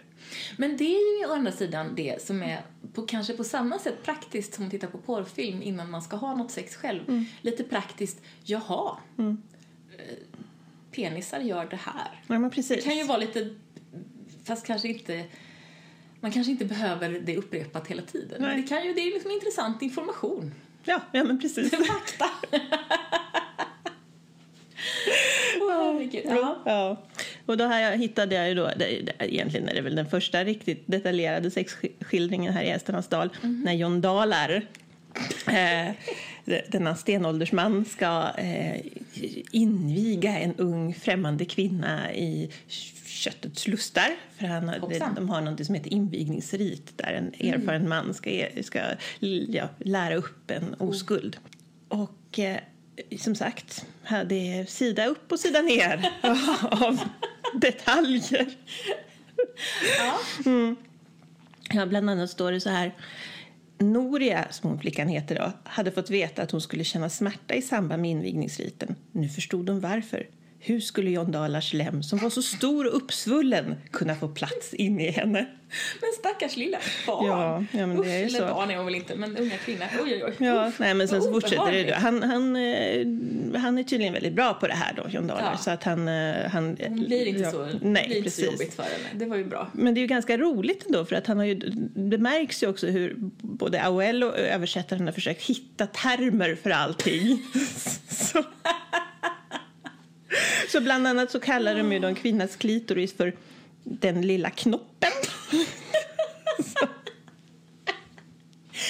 [0.57, 2.61] Men det är ju å andra sidan det som är
[2.93, 6.35] på, kanske på samma sätt praktiskt som att titta på porrfilm innan man ska ha
[6.35, 7.25] något sex själv.
[7.41, 8.97] Lite praktiskt, jaha.
[9.17, 10.17] Eh,
[10.91, 12.21] penisar gör det här.
[12.27, 12.77] Ja, men precis.
[12.77, 13.55] Det kan ju vara lite,
[14.43, 15.25] fast kanske inte,
[16.19, 18.41] man kanske inte behöver det upprepat hela tiden.
[18.41, 18.61] Nej.
[18.61, 20.53] Det, kan ju, det är liksom intressant information.
[20.83, 21.71] Ja, ja men precis.
[21.87, 22.29] Fakta.
[25.97, 26.23] Herregud.
[26.25, 26.57] Ja.
[26.65, 26.97] Ja.
[27.47, 28.71] Och då här hittade jag ju då,
[29.19, 34.01] egentligen är det väl den första riktigt detaljerade sexskildringen här i Hästarnas dal, när John
[34.01, 34.65] Dalar,
[35.47, 35.93] eh,
[36.67, 38.81] denna stenåldersman, ska eh,
[39.51, 42.51] inviga en ung främmande kvinna i
[43.05, 44.09] köttets lustar.
[44.37, 45.15] För han, Hoppsan.
[45.15, 48.79] de har något som heter invigningsrit där en erfaren man ska, ge- ska
[49.49, 51.37] ja, lära upp en oskuld.
[51.87, 52.57] Och eh,
[53.19, 53.85] som sagt,
[54.25, 56.11] det är sida upp och sida ner
[56.71, 56.99] av
[57.53, 58.47] detaljer.
[59.97, 60.19] Ja.
[61.69, 62.95] Ja, bland annat står det så här.
[63.79, 67.61] Noria, som hon flickan heter då, hade fått veta att hon skulle känna smärta i
[67.61, 68.95] samband med invigningsriten.
[69.11, 70.27] Nu förstod hon varför.
[70.59, 74.99] Hur skulle John Dalars lem, som var så stor och uppsvullen, kunna få plats in
[74.99, 75.45] i henne?
[76.01, 77.25] Men stackars lilla barn.
[77.25, 78.45] Ja, ja, men det Usch, är ju eller så.
[78.45, 79.85] barn är hon väl inte, men unga kvinnor.
[80.03, 80.47] Oj, oj, oj.
[80.47, 81.93] Ja, nej, men sen så fortsätter det.
[81.93, 85.51] Han, han, eh, han är tydligen väldigt bra på det här då, John Dalar.
[85.51, 85.57] Ja.
[85.57, 88.41] Så att han, eh, han, Hon blir inte, ja, så, det nej, blir inte så
[88.41, 88.51] precis.
[88.51, 89.09] jobbigt för henne.
[89.13, 89.69] Det var ju bra.
[89.73, 91.55] Men det är ju ganska roligt ändå för att han har ju,
[91.95, 97.41] det märks ju också hur både Auel och översättaren har försökt hitta termer för allting.
[98.09, 98.43] så.
[100.67, 103.33] Så bland annat så kallar de ju då en kvinnas klitoris för
[103.83, 105.11] den lilla knoppen.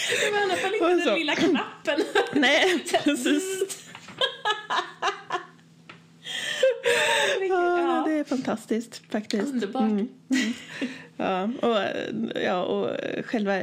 [0.10, 1.16] Det var i alla fall inte den så.
[1.16, 2.00] lilla knappen.
[2.34, 3.84] Nej, precis.
[7.50, 9.54] Ja, det är fantastiskt faktiskt.
[9.54, 9.92] Underbart.
[11.18, 11.78] Ja, och,
[12.44, 12.90] ja, och
[13.26, 13.62] själva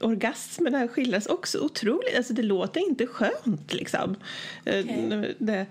[0.00, 2.16] orgasmerna skildras också otroligt.
[2.16, 4.16] Alltså det låter inte skönt liksom.
[4.64, 5.34] Eh, Okej.
[5.38, 5.66] Det,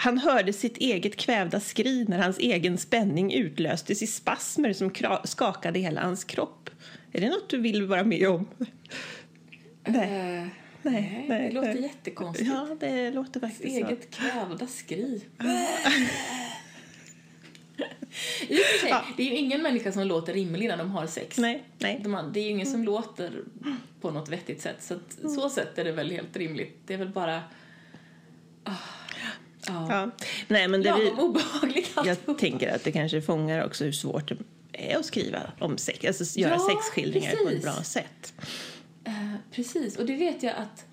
[0.00, 4.90] han hörde sitt eget kvävda skri när hans egen spänning utlöstes i spasmer som
[5.24, 6.70] skakade hela hans kropp.
[7.12, 8.48] Är det något du vill vara med om?
[9.84, 10.36] Nej.
[10.38, 10.46] Eh,
[10.82, 11.82] Nej, nej, det låter nej.
[11.82, 12.50] jättekonstigt.
[12.50, 13.86] Ja, det låter faktiskt så.
[13.86, 15.24] Eget kvävda skri.
[18.48, 21.06] I och för sig, det är ju ingen människa som låter rimlig när de har
[21.06, 21.38] sex.
[21.38, 22.00] Nej, nej.
[22.04, 23.44] De Det är ju ingen som låter
[24.00, 24.76] på något vettigt sätt.
[24.82, 25.34] Så att, Mm.
[25.34, 26.78] så sätt är det väl helt rimligt.
[26.86, 27.42] Det är väl bara...
[28.64, 28.76] Ah,
[29.66, 29.86] ja.
[29.88, 30.10] Ja.
[30.48, 31.90] Nej, men det vi, Lagom obehagligt
[32.26, 34.36] jag tänker att det kanske fångar också hur svårt det
[34.72, 37.62] är att skriva om sex, alltså göra Ja, sexskildringar på ett precis.
[37.64, 38.34] bra sätt.
[39.04, 40.84] Eh, precis, och det vet jag att,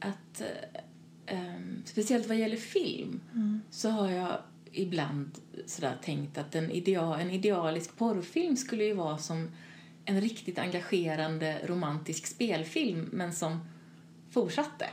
[0.00, 3.20] att eh, ehm, speciellt vad gäller film
[3.70, 4.38] så har jag
[4.72, 5.30] ibland
[5.66, 9.50] sådär tänkt att en, idea, en idealisk porrfilm skulle ju vara som
[10.04, 13.60] en riktigt engagerande romantisk spelfilm men som
[14.34, 14.90] fortsatte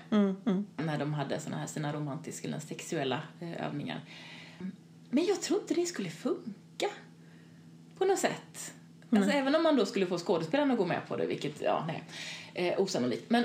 [0.77, 4.01] när de hade såna här sina romantiska eller sexuella eh, övningar.
[5.09, 6.87] Men jag tror inte det skulle funka
[7.97, 8.73] på något sätt.
[9.09, 11.85] Alltså, även om man då skulle få skådespelarna att gå med på det, vilket, ja,
[11.87, 12.03] nej,
[12.53, 13.29] eh, osannolikt.
[13.29, 13.43] Men,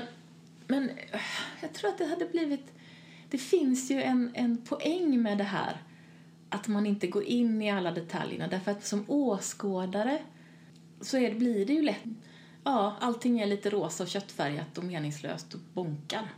[0.67, 1.21] men eh,
[1.61, 2.73] jag tror att det hade blivit...
[3.29, 5.77] Det finns ju en, en poäng med det här,
[6.49, 8.47] att man inte går in i alla detaljerna.
[8.47, 10.19] Därför att som åskådare
[11.01, 12.03] så är, blir det ju lätt...
[12.63, 16.29] Ja, allting är lite rosa och köttfärgat och meningslöst och bonkar.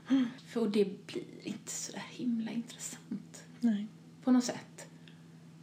[0.48, 3.88] För och det blir inte så där himla intressant Nej.
[4.24, 4.88] på något sätt.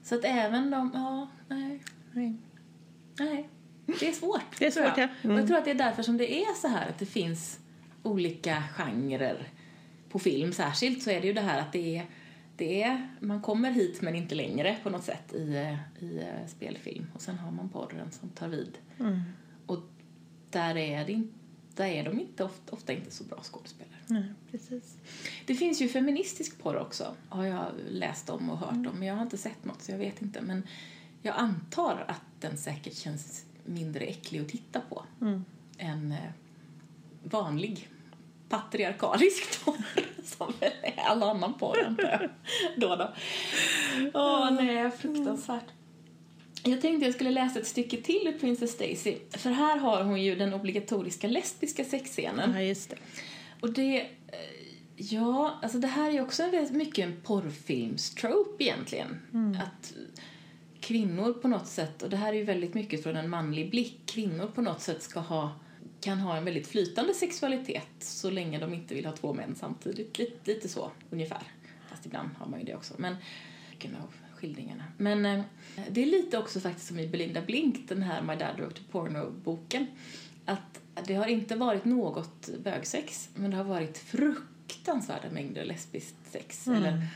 [0.03, 2.37] Så att även de, ja, nej, Nej.
[3.19, 3.49] nej.
[3.87, 4.59] Det är svårt.
[4.59, 4.95] Det är tror jag.
[4.95, 5.09] svårt, ja.
[5.23, 5.37] Mm.
[5.37, 7.59] Och jag tror att det är därför som det är så här att det finns
[8.03, 9.49] olika genrer
[10.11, 12.07] på film särskilt så är det ju det här att det är,
[12.57, 17.07] det är man kommer hit men inte längre på något sätt i, i eh, spelfilm
[17.14, 18.79] och sen har man porren som tar vid.
[19.01, 19.21] Mm.
[20.51, 21.23] Där är, det,
[21.75, 23.97] där är de inte ofta, ofta inte så bra skådespelare.
[24.07, 24.97] Nej, precis.
[25.47, 28.93] Det finns ju feministisk porr också, har jag läst om och hört om.
[28.99, 30.41] Men jag har inte sett något så jag vet inte.
[30.41, 30.67] Men
[31.23, 35.45] jag antar att den säkert känns mindre äcklig att titta på Mm.
[35.79, 36.19] än eh,
[37.23, 37.89] vanlig
[38.49, 39.77] patriarkalisk porr
[40.25, 42.31] som väl är all annan porr antar jag.
[42.77, 43.13] Då då.
[44.15, 45.65] Åh nej, fruktansvärt.
[46.62, 49.16] Jag tänkte jag skulle läsa ett stycke till ur Princess Daisy.
[49.31, 52.53] För här har hon ju den obligatoriska lesbiska sexscenen.
[52.55, 52.97] Ja, just det.
[53.61, 54.01] Och det...
[54.01, 54.07] eh,
[54.99, 59.21] Ja, alltså det här är ju också en väldigt mycket en porrfilmstrope egentligen.
[59.62, 59.95] Att
[60.81, 64.01] kvinnor på något sätt, och det här är ju väldigt mycket från en manlig blick,
[64.07, 65.53] kvinnor på något sätt ska ha
[66.01, 70.19] kan ha en väldigt flytande sexualitet så länge de inte vill ha två män samtidigt.
[70.19, 71.42] Lite, lite så, ungefär.
[71.90, 72.95] Fast ibland har man ju det också.
[72.99, 73.16] Men,
[73.95, 74.85] av skildringarna.
[74.96, 75.42] Men eh,
[75.90, 79.87] det är lite också faktiskt som i Belinda Blink, den här My Dad Wrote Porno-boken.
[80.44, 86.68] Att det har inte varit något bögsex, men det har varit fruktansvärda mängder lesbiskt sex.
[86.68, 87.07] Eller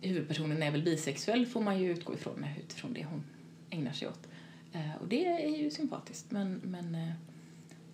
[0.00, 3.24] huvudpersonen är väl bisexuell får man ju utgå ifrån utifrån det hon
[3.70, 4.28] ägnar sig åt.
[4.72, 7.12] Eh, och det är ju sympatiskt men, men eh,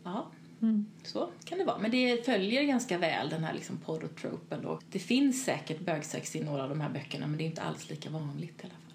[0.04, 0.30] ja,
[0.62, 0.86] mm.
[1.02, 1.78] så kan det vara.
[1.78, 4.80] Men det följer ganska väl den här liksom porrotropen då.
[4.90, 7.90] Det finns säkert bögsex i några av de här böckerna men det är inte alls
[7.90, 8.86] lika vanligt i alla fall.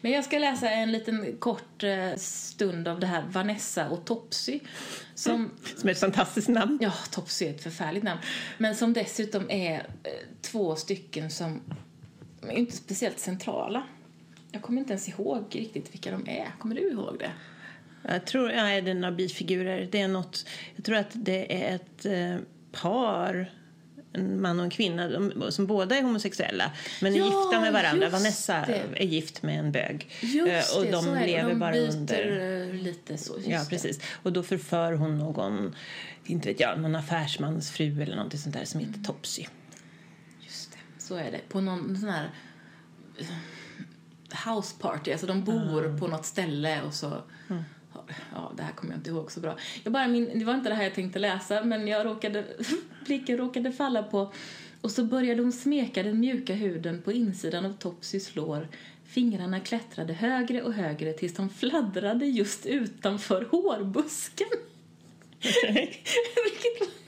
[0.00, 4.60] Men jag ska läsa en liten kort eh, stund av det här Vanessa och Topsy.
[5.14, 6.78] Som, som är ett fantastiskt namn.
[6.82, 8.20] Ja, Topsy är ett förfärligt namn.
[8.58, 11.60] Men som dessutom är eh, två stycken som
[12.42, 13.82] är inte speciellt centrala.
[14.52, 16.52] Jag kommer inte ens ihåg riktigt vilka de är.
[16.58, 17.32] Kommer du ihåg det?
[18.02, 19.88] Jag tror, ja, det är några bifigurer.
[19.92, 22.36] Det är något, jag tror att det är ett eh,
[22.72, 23.50] par
[24.12, 27.72] en man och en kvinna de, som båda är homosexuella men är ja, gifta med
[27.72, 28.08] varandra.
[28.08, 28.82] Vanessa det.
[28.94, 30.10] är gift med en bög.
[30.20, 32.68] Just och de det, lever de bara under...
[32.68, 33.36] Eh, lite så.
[33.46, 34.00] ja, precis.
[34.22, 35.74] Och då förför hon någon,
[36.24, 39.04] inte vet jag, någon affärsmans fru eller något sånt där som heter mm.
[39.04, 39.44] Topsy.
[40.40, 41.40] Just det, så är det.
[41.48, 42.30] På någon sån här
[43.18, 46.00] eh, house party, alltså de bor mm.
[46.00, 47.64] på något ställe och så mm
[48.34, 49.56] ja, det här kommer jag inte ihåg så bra.
[49.84, 52.44] Jag bara min, det var inte det här jag tänkte läsa, men jag råkade,
[53.06, 54.32] blicken råkade falla på
[54.80, 58.68] och så började hon smeka den mjuka huden på insidan av Topsys lår.
[59.04, 64.48] Fingrarna klättrade högre och högre tills de fladdrade just utanför hårbusken.
[66.44, 66.99] Vilket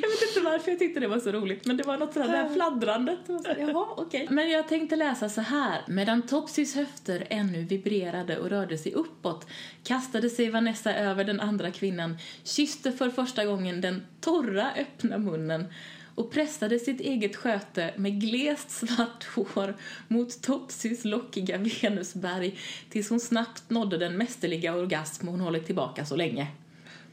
[0.00, 2.28] jag vet inte varför jag tyckte det var så roligt, men det var något sådär,
[2.28, 3.18] det här fladdrandet.
[3.28, 4.22] Jaha, okej.
[4.22, 4.34] Okay.
[4.34, 5.82] Men jag tänkte läsa så här.
[5.88, 9.46] Medan Topsys höfter ännu vibrerade och rörde sig uppåt
[9.84, 15.66] kastade sig Vanessa över den andra kvinnan, kysste för första gången den torra, öppna munnen
[16.14, 19.76] och pressade sitt eget sköte med glest svart hår
[20.08, 22.58] mot Topsys lockiga venusberg
[22.90, 26.46] tills hon snabbt nådde den mästerliga orgasm hon hållit tillbaka så länge.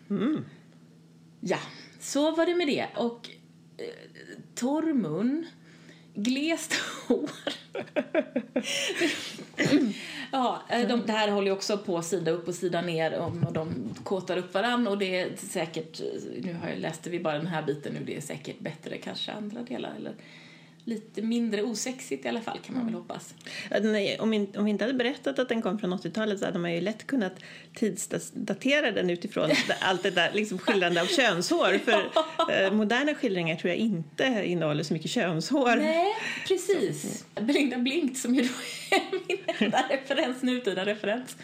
[0.09, 0.45] Mm.
[1.39, 1.57] Ja.
[1.99, 2.87] Så var det med det.
[2.95, 3.29] Och
[3.77, 3.85] eh,
[4.55, 5.45] torr mun,
[6.13, 6.73] glest
[7.07, 7.29] hår.
[10.31, 13.53] ja, eh, de, det här håller ju också på sida upp och sida ner och
[13.53, 16.01] de kåtar upp varann och det är säkert,
[16.41, 19.31] nu har jag läste vi bara den här biten nu, det är säkert bättre kanske
[19.31, 20.13] andra delar eller
[20.85, 23.01] lite mindre osexigt i alla fall kan man väl mm.
[23.01, 23.33] hoppas.
[23.81, 26.73] Nej, om, om vi inte hade berättat att den kom från 80-talet så hade man
[26.73, 27.33] ju lätt kunnat
[27.73, 29.49] tidsdatera den utifrån
[29.81, 31.77] allt det där liksom skildrande av könshår.
[31.77, 32.11] För
[32.63, 35.75] eh, moderna skildringar tror jag inte innehåller så mycket könshår.
[35.75, 36.15] Nej,
[36.47, 37.25] precis.
[37.35, 37.43] Så.
[37.43, 41.37] Belinda Blinkt som ju då är min enda referens, nutida referens.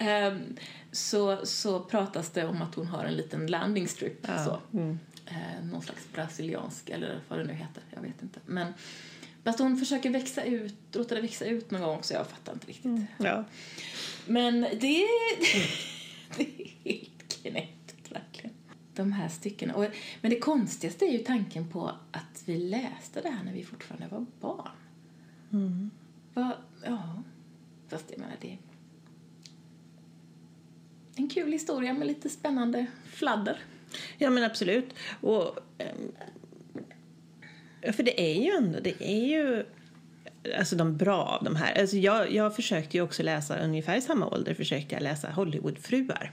[0.00, 0.56] Um,
[0.92, 4.26] så, så pratas det om att hon har en liten landing strip.
[4.26, 4.44] Ja.
[4.44, 4.78] Så.
[4.78, 8.40] Mm eh, någon slags brasiliansk eller vad det nu heter, jag vet inte.
[8.46, 8.72] Men
[9.44, 12.66] fast hon försöker växa ut, låta det växa ut någon gång så jag fattar inte
[12.66, 12.84] riktigt.
[12.84, 13.04] Mm.
[13.18, 13.44] Ja.
[14.26, 14.78] Men det,
[16.36, 18.56] det är helt knäppt verkligen.
[18.94, 19.74] De här styckena.
[19.74, 19.86] Och,
[20.20, 24.06] men det konstigaste är ju tanken på att vi läste det här när vi fortfarande
[24.08, 24.70] var barn.
[25.52, 25.90] Mm.
[26.34, 27.22] Va, ja,
[27.88, 28.58] fast jag menar det
[31.16, 33.58] en kul historia med lite spännande fladder.
[34.18, 34.94] Ja, men absolut.
[35.20, 36.12] Och, ehm,
[37.92, 39.64] för det är ju ändå, det är ju
[40.58, 41.80] alltså de bra av de här.
[41.80, 46.32] Alltså jag, jag försökte ju också läsa, ungefär i samma ålder försökte jag läsa Hollywoodfruar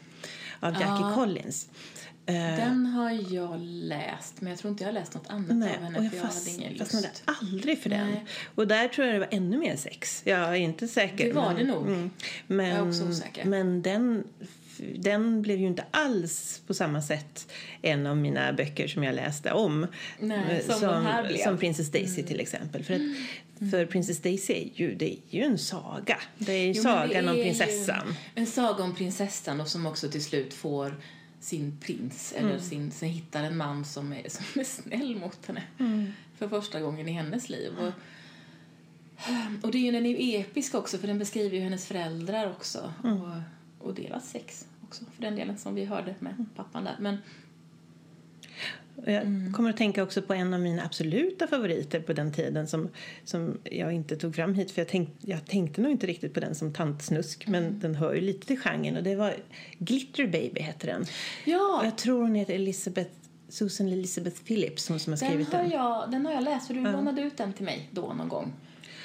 [0.60, 1.70] av Jackie ja, Collins.
[2.26, 5.76] Eh, den har jag läst, men jag tror inte jag har läst något annat Nej,
[5.78, 8.08] av henne och jag, jag fast, ingen fastnade aldrig för den.
[8.08, 8.26] Nej.
[8.56, 10.22] Och där tror jag det var ännu mer sex.
[10.26, 11.28] Jag är inte säker.
[11.28, 11.88] Det var men, det nog.
[11.88, 12.10] Mm,
[12.48, 13.46] men, jag är också osäker.
[13.46, 14.24] Men den
[14.96, 19.52] den blev ju inte alls på samma sätt en av mina böcker som jag läste
[19.52, 19.88] om.
[20.20, 22.28] Nej, som, som, som Princess Daisy mm.
[22.28, 22.84] till exempel.
[22.84, 23.72] För, att, mm.
[23.72, 26.18] för Princess Daisy är ju, det är ju en saga.
[26.38, 28.16] Det är ju jo, sagan är om prinsessan.
[28.36, 30.96] En saga om prinsessan och som också till slut får
[31.40, 32.62] sin prins eller mm.
[32.62, 36.14] sin, sen hittar en man som är, som är snäll mot henne mm.
[36.38, 37.72] för första gången i hennes liv.
[37.80, 37.94] Och,
[39.64, 42.52] och det är ju, den är ju episk också för den beskriver ju hennes föräldrar
[42.52, 42.94] också.
[43.04, 43.22] Mm.
[43.22, 43.38] Och,
[43.84, 46.96] och deras sex också för den delen som vi hörde med pappan där.
[47.00, 47.18] Men,
[48.96, 49.54] jag mm.
[49.54, 52.90] kommer att tänka också på en av mina absoluta favoriter på den tiden som,
[53.24, 56.40] som jag inte tog fram hit för jag, tänk, jag tänkte nog inte riktigt på
[56.40, 57.80] den som tantsnusk men mm.
[57.80, 59.36] den hör ju lite till genren och det var
[59.78, 61.06] Glitter Baby heter den.
[61.46, 61.80] Ja.
[61.80, 63.12] Och jag tror hon heter Elizabeth
[63.50, 65.62] Susan Elizabeth Phillips som, som har skrivit den.
[65.62, 65.72] den.
[65.72, 66.92] Jag, den har jag läst för du ja.
[66.92, 68.54] lånade ut den till mig då någon gång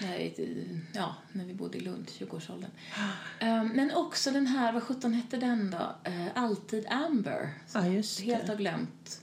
[0.03, 0.33] när,
[0.95, 2.71] ja, när vi bodde i Lund, 20-årsåldern.
[3.41, 6.11] Um, men också den här, vad sjutton hette den då?
[6.11, 7.51] Uh, Alltid Amber.
[7.67, 9.21] Som ja, just jag helt har glömt.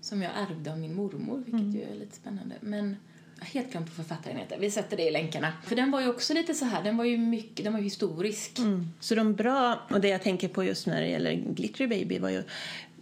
[0.00, 1.74] Som jag ärvde av min mormor, vilket mm.
[1.74, 2.54] ju är lite spännande.
[2.60, 2.96] Men
[3.40, 4.58] helt glömt vad författaren heter.
[4.58, 5.52] Vi sätter det i länkarna.
[5.64, 8.58] För den var ju också lite så här, den var ju mycket, den var historisk.
[8.58, 8.88] Mm.
[9.00, 12.30] Så de bra, och det jag tänker på just när det gäller Glittery Baby var
[12.30, 12.42] ju,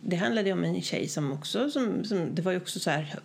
[0.00, 3.18] det handlade om en tjej som också, som, som det var ju också så här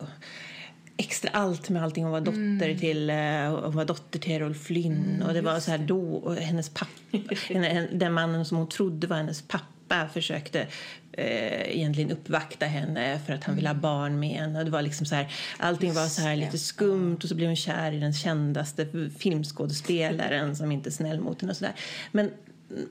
[1.00, 2.04] extra allt med allting.
[2.04, 2.80] Hon var dotter Mm.
[2.80, 6.36] till uh, hon var dotter till Errol Flynn och det var så här då och
[6.36, 6.92] hennes pappa,
[7.92, 10.68] den mannen som hon trodde var hennes pappa försökte
[11.12, 14.60] eh, egentligen uppvakta henne för att han ville ha barn med henne.
[14.60, 16.46] Och det var liksom så här, allting var så här Mm.
[16.46, 18.88] Lite skumt och så blev hon kär i den kändaste
[19.18, 21.74] filmskådespelaren som inte är snäll mot henne och sådär.
[22.12, 22.32] Men,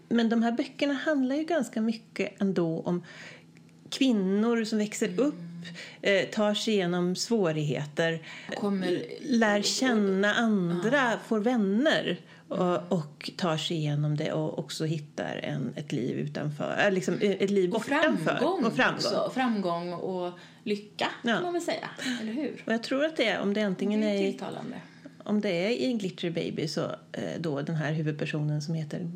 [0.08, 3.02] men de här böckerna handlar ju ganska mycket ändå om
[3.90, 5.34] kvinnor som växer upp,
[6.02, 8.22] eh, tar sig igenom svårigheter,
[8.56, 15.36] Kommer- lär känna andra, får vänner och, och tar sig igenom det och också hittar
[15.36, 18.24] en, ett liv utanför, äh, liksom eh, ett liv Och bortanför.
[18.24, 18.94] framgång, och framgång.
[18.96, 19.30] också.
[19.34, 20.32] Framgång och
[20.64, 21.32] lycka, Ja.
[21.34, 21.90] kan man väl säga.
[22.20, 22.62] Eller hur?
[22.66, 24.76] Och jag tror att det är, om det Det antingen är är tilltalande.
[25.24, 29.10] om det är i Glitter Baby så eh, då den här huvudpersonen som heter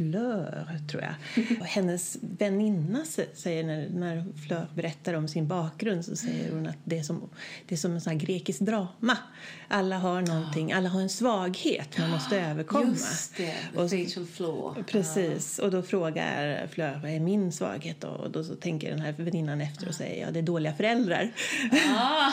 [0.00, 1.14] Fleur, tror jag.
[1.60, 6.76] Och hennes väninna säger när, när Fleur berättar om sin bakgrund så säger hon att
[6.84, 7.30] det är som,
[7.68, 9.16] det är som en sån grekisk drama.
[9.68, 12.88] Alla har någonting, alla har en svaghet man måste överkomma.
[12.88, 14.82] Just det, the Och facial flaw.
[14.86, 18.08] Precis, och då frågar Fleur vad är min svaghet då?
[18.08, 21.32] Och då så tänker den här väninnan efter och säger ja det är dåliga föräldrar.
[21.94, 22.32] Ah.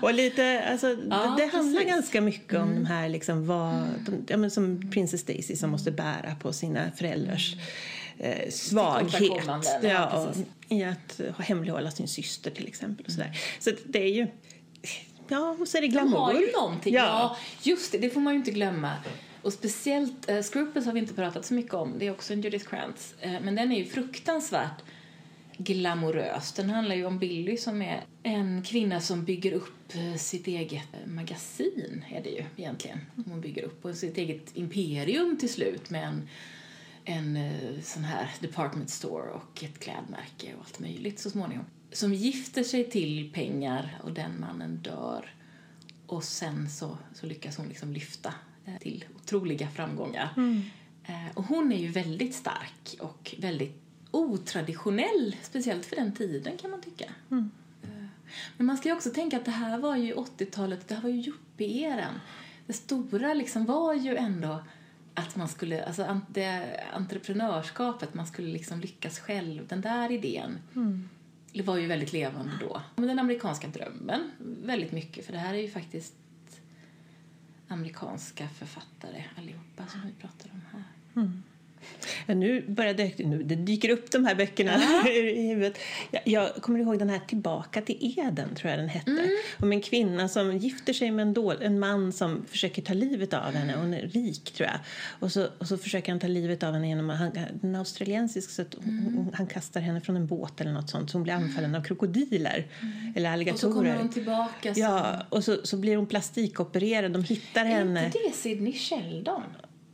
[0.02, 4.24] Och lite, alltså, Ja, det, det handlar ganska mycket om de här, liksom, vad, de,
[4.28, 7.54] ja, men som Princess Daisy som måste bära på sina föräldrars
[8.18, 9.32] eh, svaghet.
[9.82, 10.32] Ja.
[10.68, 13.06] I att hemlighålla sin syster till exempel.
[13.06, 13.38] Och sådär.
[13.58, 14.26] Så det är ju,
[15.28, 16.18] ja, och så är det De glamour.
[16.18, 16.94] har ju någonting.
[16.94, 17.02] Ja.
[17.02, 17.36] Ja.
[17.62, 17.98] just det.
[17.98, 18.92] Det får man ju inte glömma.
[19.42, 21.98] Och speciellt, eh, Scruples har vi inte pratat så mycket om.
[21.98, 23.14] Det är också en Judith Krantz.
[23.20, 24.82] Eh, men den är ju fruktansvärt
[25.58, 26.52] glamorös.
[26.52, 30.88] Den handlar ju om Billy som är en kvinna som bygger upp eh, sitt eget
[31.06, 33.00] magasin, är det ju egentligen.
[33.26, 33.84] Hon bygger upp.
[33.84, 36.28] Och sitt eget imperium till slut med en,
[37.04, 41.64] en eh, sån här department store och ett klädmärke och allt möjligt så småningom.
[41.92, 45.34] Som gifter sig till pengar och den mannen dör.
[46.06, 48.34] Och sen så, så lyckas hon liksom lyfta
[48.66, 50.34] eh, till otroliga framgångar.
[51.06, 53.83] Eh, och hon är ju väldigt stark och väldigt
[54.14, 57.04] otraditionell, speciellt för den tiden kan man tycka.
[57.82, 57.88] Eh,
[58.56, 61.20] Men man ska också tänka att det här var ju 80-talet, det här var ju
[61.22, 62.20] yuppie-eran.
[62.66, 64.64] Det stora liksom var ju ändå
[65.14, 70.58] att man skulle, alltså det entreprenörskapet, man skulle liksom lyckas själv, den där idén.
[71.52, 72.82] Det var ju väldigt levande då.
[72.96, 74.30] Men den amerikanska drömmen,
[74.64, 76.14] väldigt mycket, för det här är ju faktiskt
[77.68, 80.84] amerikanska författare allihopa som vi pratar om här.
[81.14, 81.22] Ja,
[82.26, 84.72] nu börjar det, nu, det dyker upp de här böckerna
[85.08, 85.78] i huvudet.
[86.10, 89.10] Jag, jag kommer ihåg den här Tillbaka till Eden, tror jag den hette.
[89.10, 89.28] Mm.
[89.60, 93.34] Om en kvinna som gifter sig med en, dål, en man som försöker ta livet
[93.34, 93.74] av henne.
[93.76, 94.78] Hon är rik, tror jag.
[95.20, 97.30] Och så, och så försöker han ta livet av henne genom att han,
[97.60, 99.26] den är australiensisk så att hon, Mm.
[99.34, 101.10] han kastar henne från en båt eller något sånt.
[101.10, 102.66] Så hon blir anfallen av krokodiler
[103.16, 103.54] eller alligatorer.
[103.54, 104.74] Och så kommer hon tillbaka.
[104.74, 107.12] som- Ja, och så, så blir hon plastikopererad.
[107.12, 108.06] De hittar Är henne.
[108.06, 109.42] inte det Sidney Sheldon?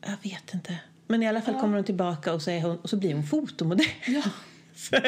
[0.01, 0.79] Jag vet inte.
[1.11, 3.23] Men i alla fall kommer hon tillbaka och så, är hon, och så blir hon
[3.27, 3.87] fotomodell.
[4.07, 4.23] Ja.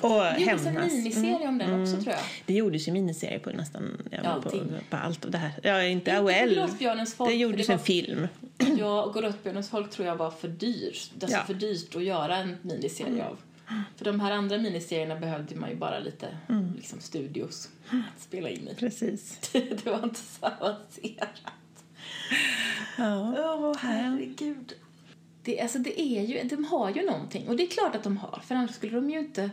[0.00, 0.92] och Det gjordes en hämnas.
[0.92, 2.20] miniserie om den också, tror jag.
[2.46, 4.50] Det gjordes ju miniserier på nästan ja, på,
[4.90, 5.52] på allt av det här.
[5.62, 6.28] Ja, inte AOL.
[7.28, 8.28] Det gjordes det en var- film.
[8.78, 11.10] Ja, och Gråtbjörnens folk tror jag var för dyrt.
[11.22, 11.44] Alltså Ja.
[11.44, 13.36] för dyrt att göra en miniserie av.
[13.96, 16.26] För de här andra miniserierna behövde man ju bara lite
[16.76, 18.74] liksom, studios att spela in i.
[18.74, 19.38] Precis.
[19.52, 21.30] det var inte så avancerat.
[22.98, 23.34] Ja.
[23.38, 24.72] Åh, herregud.
[25.50, 27.48] Det, alltså, det är ju, de har ju någonting.
[27.48, 29.50] Och det är klart att de har, för annars skulle de ju inte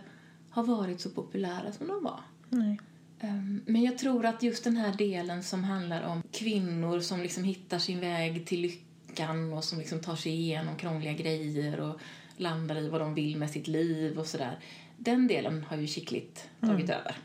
[0.49, 2.19] ha varit så populära som de var.
[2.49, 2.79] Nej.
[3.19, 7.43] Ehm, Men jag tror att just den här delen som handlar om kvinnor som liksom
[7.43, 11.99] hittar sin väg till lyckan och som liksom tar sig igenom krångliga grejer och
[12.37, 14.59] landar i vad de vill med sitt liv och sådär.
[14.97, 17.15] Den delen har ju Chicklit tagit över.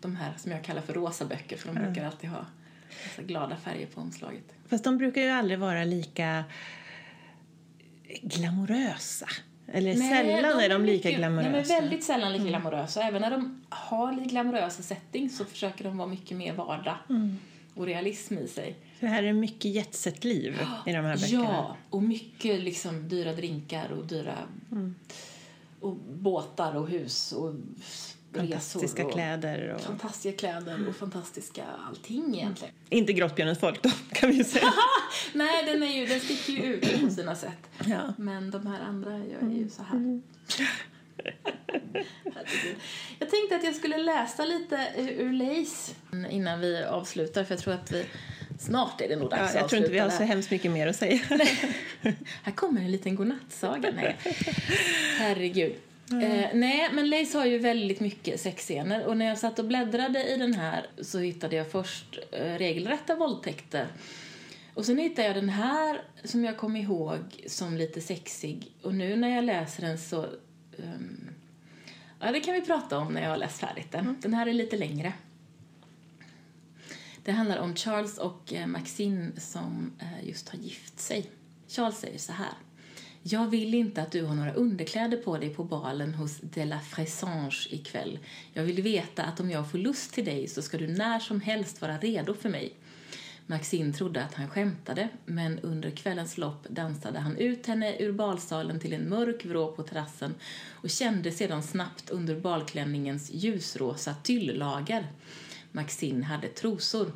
[0.00, 2.46] De här som jag kallar för rosa böcker för de brukar alltid ha
[3.26, 4.44] glada färger på omslaget.
[4.66, 6.44] Fast de brukar ju aldrig vara lika
[8.22, 9.26] glamorösa.
[9.72, 11.48] Eller sällan är de lika glamorösa.
[11.48, 11.62] Mm.
[11.62, 13.02] De är väldigt sällan lika glamorösa.
[13.02, 17.38] Även när de har lite glamorösa settings så försöker de vara mycket mer vardag Mm.
[17.74, 18.76] och realism i sig.
[19.00, 21.42] För här är mycket jetset-liv i de här böckerna.
[21.44, 24.38] Ja, och mycket liksom dyra drinkar och dyra
[24.72, 24.94] Mm.
[25.80, 27.54] och båtar och hus och
[28.34, 29.06] Fantastiska.
[29.06, 29.74] Och kläder.
[29.74, 29.80] Och...
[29.80, 32.74] Fantastiska kläder och fantastiska allting egentligen.
[32.88, 34.72] Inte Grottbjörnens folk då, kan vi ju säga.
[35.32, 37.70] Nej, den, är ju, den sticker ju ut på sina sätt.
[37.84, 38.14] Ja.
[38.18, 39.90] Men de här andra gör ju så här.
[42.24, 42.76] Herregud.
[43.18, 45.92] Jag tänkte att jag skulle läsa lite ur Lace
[46.30, 48.06] innan vi avslutar för jag tror att vi
[48.58, 50.86] snart är det nog dags Ja, jag tror inte vi har så hemskt mycket mer
[50.86, 51.20] att säga.
[52.42, 53.90] Här kommer en liten godnattsaga.
[53.94, 54.16] Nej.
[55.18, 55.74] Herregud.
[56.20, 60.24] Eh, nej, men Lace har ju väldigt mycket sexscener och när jag satt och bläddrade
[60.24, 63.86] i den här så hittade jag först eh, regelrätta våldtäkter.
[64.74, 69.16] Och sen hittade jag den här som jag kom ihåg som lite sexig och nu
[69.16, 70.22] när jag läser den så...
[70.78, 71.30] ehm,
[72.20, 74.16] ja, det kan vi prata om när jag har läst färdigt den.
[74.22, 75.12] Den här är lite längre.
[77.24, 81.30] Det handlar om Charles och eh, Maxine som eh, just har gift sig.
[81.68, 82.54] Charles säger så här.
[83.24, 86.80] Jag vill inte att du har några underkläder på dig på balen hos De la
[86.80, 88.18] Fressange ikväll.
[88.52, 91.40] Jag vill veta att om jag får lust till dig så ska du när som
[91.40, 92.72] helst vara redo för mig.
[93.46, 98.80] Maxine trodde att han skämtade, men under kvällens lopp dansade han ut henne ur balsalen
[98.80, 100.34] till en mörk vrå på terrassen
[100.70, 105.06] och kände sedan snabbt under balklänningens ljusrosa tyllager.
[105.72, 107.12] Maxine hade trosor.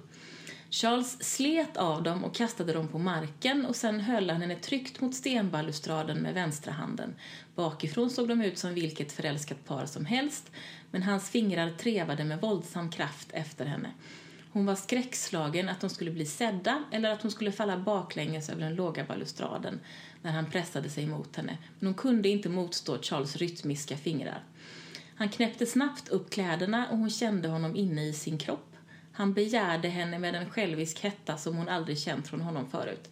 [0.70, 5.00] Charles slet av dem och kastade dem på marken och sen höll han henne tryckt
[5.00, 7.14] mot stenbalustraden med vänstra handen.
[7.54, 10.50] Bakifrån såg de ut som vilket förälskat par som helst,
[10.90, 13.90] men hans fingrar trevade med våldsam kraft efter henne.
[14.52, 18.60] Hon var skräckslagen att de skulle bli sedda eller att hon skulle falla baklänges över
[18.60, 19.80] den låga balustraden
[20.22, 24.44] när han pressade sig mot henne, men hon kunde inte motstå Charles rytmiska fingrar.
[25.16, 28.75] Han knäppte snabbt upp kläderna och hon kände honom inne i sin kropp.
[29.16, 33.10] Han begärde henne med en självisk hetta som hon aldrig känt från honom förut.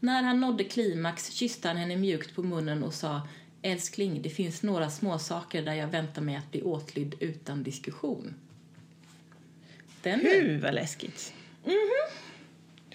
[0.00, 3.28] När han nådde klimax kysste han henne mjukt på munnen och sa
[3.62, 8.34] Älskling, det finns några små saker där jag väntar mig att bli åtlydd utan diskussion.
[10.02, 11.34] Den Hu, vad läskigt.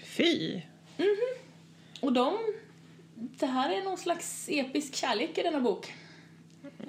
[0.02, 0.60] Fy.
[2.00, 2.38] Och de...
[3.14, 5.94] Det här är någon slags episk kärlek i denna bok.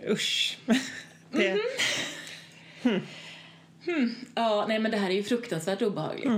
[0.09, 0.57] Usch.
[1.31, 1.61] Det,
[4.35, 6.29] Ja, nej men det här är ju fruktansvärt obehagligt.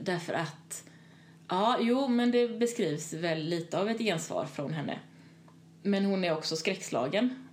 [0.00, 0.84] Därför att,
[1.48, 4.98] ja, jo, men det beskrivs väl lite av ett gensvar från henne.
[5.82, 7.48] Men hon är också skräckslagen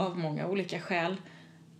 [0.00, 1.16] av många olika skäl.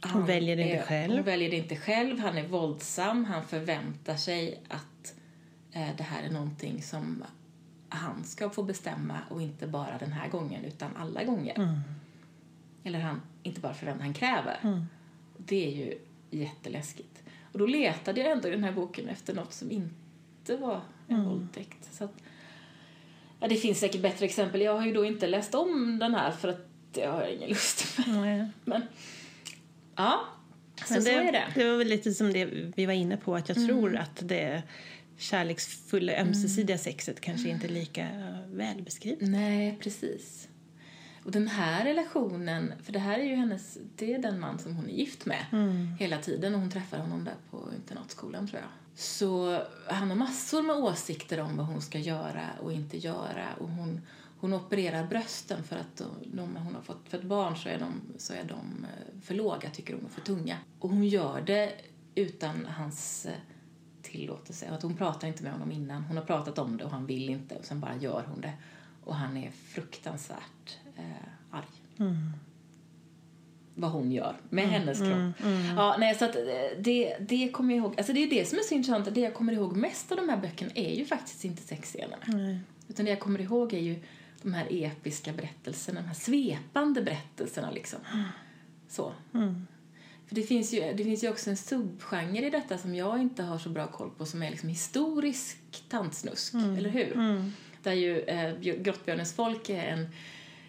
[0.01, 1.15] Han väljer det inte är- själv.
[1.15, 2.19] Hon väljer det inte själv.
[2.19, 3.25] Han är våldsam.
[3.25, 5.15] Han förväntar sig att
[5.73, 7.25] eh, det här är någonting som
[7.89, 11.55] han ska få bestämma och inte bara den här gången utan alla gånger.
[12.85, 14.87] Eller han inte bara förväntar, han kräver.
[15.39, 15.99] Det är ju
[16.39, 17.23] jätteläskigt.
[17.53, 21.25] Och då letade jag ändå i den här boken efter något som inte var en
[21.25, 21.89] våldtäkt.
[21.95, 22.15] Så att,
[23.41, 24.61] ja, det finns säkert bättre exempel.
[24.61, 27.49] Jag har ju då inte läst om den här för att det har jag ingen
[27.49, 28.09] lust med.
[28.21, 28.47] nej.
[28.65, 28.83] Men
[29.97, 30.21] ja,
[30.85, 31.45] så, Men så är det.
[31.55, 32.45] det var väl lite som det
[32.77, 33.69] vi var inne på, att jag Mm.
[33.69, 34.63] tror att det
[35.19, 38.09] kärleksfulla, ömsesidiga sexet kanske inte är lika
[38.51, 39.29] väl beskrivet.
[39.29, 40.49] Nej, precis.
[41.25, 44.77] Och den här relationen, för det här är ju hennes, det är den man som
[44.77, 45.47] hon är gift med
[45.99, 48.71] hela tiden och hon träffar honom där på internatskolan tror jag.
[48.95, 53.69] Så han har massor med åsikter om vad hon ska göra och inte göra och
[53.69, 54.01] hon,
[54.41, 56.07] hon opererar brösten för att de,
[56.37, 59.35] de hon har fått för ett barn så är, de, så är de eh, för
[59.35, 60.57] låga tycker hon och för tunga.
[60.79, 61.73] Och hon gör det
[62.15, 63.33] utan hans eh,
[64.03, 64.71] tillåtelse.
[64.71, 66.03] Att hon pratar inte med honom innan.
[66.03, 68.53] Hon har pratat om det och han vill inte och sen bara gör hon det.
[69.05, 71.05] Och han är fruktansvärt eh,
[71.51, 71.65] arg.
[73.75, 75.47] Vad hon gör med hennes kropp.
[75.77, 76.43] Ja, nej, så att eh,
[76.79, 77.95] det, det kommer jag ihåg.
[77.97, 79.15] Alltså det är det som är så intressant.
[79.15, 82.23] Det jag kommer ihåg mest av de här böckerna är ju faktiskt inte sexscenerna.
[82.89, 83.97] Utan det jag kommer ihåg är ju
[84.43, 87.99] de här episka berättelserna, de här svepande berättelserna liksom.
[88.89, 89.13] Så.
[90.27, 93.43] För det finns, ju, det finns ju också en subgenre i detta som jag inte
[93.43, 97.13] har så bra koll på som är liksom historisk tantsnusk, eller hur?
[97.83, 100.07] Där ju eh, Björ- Grottbjörnens folk är en,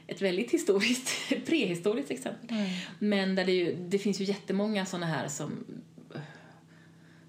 [0.07, 1.09] ett väldigt historiskt,
[1.45, 2.57] prehistoriskt exempel.
[2.99, 5.65] Men där det, ju, det finns ju jättemånga såna här som,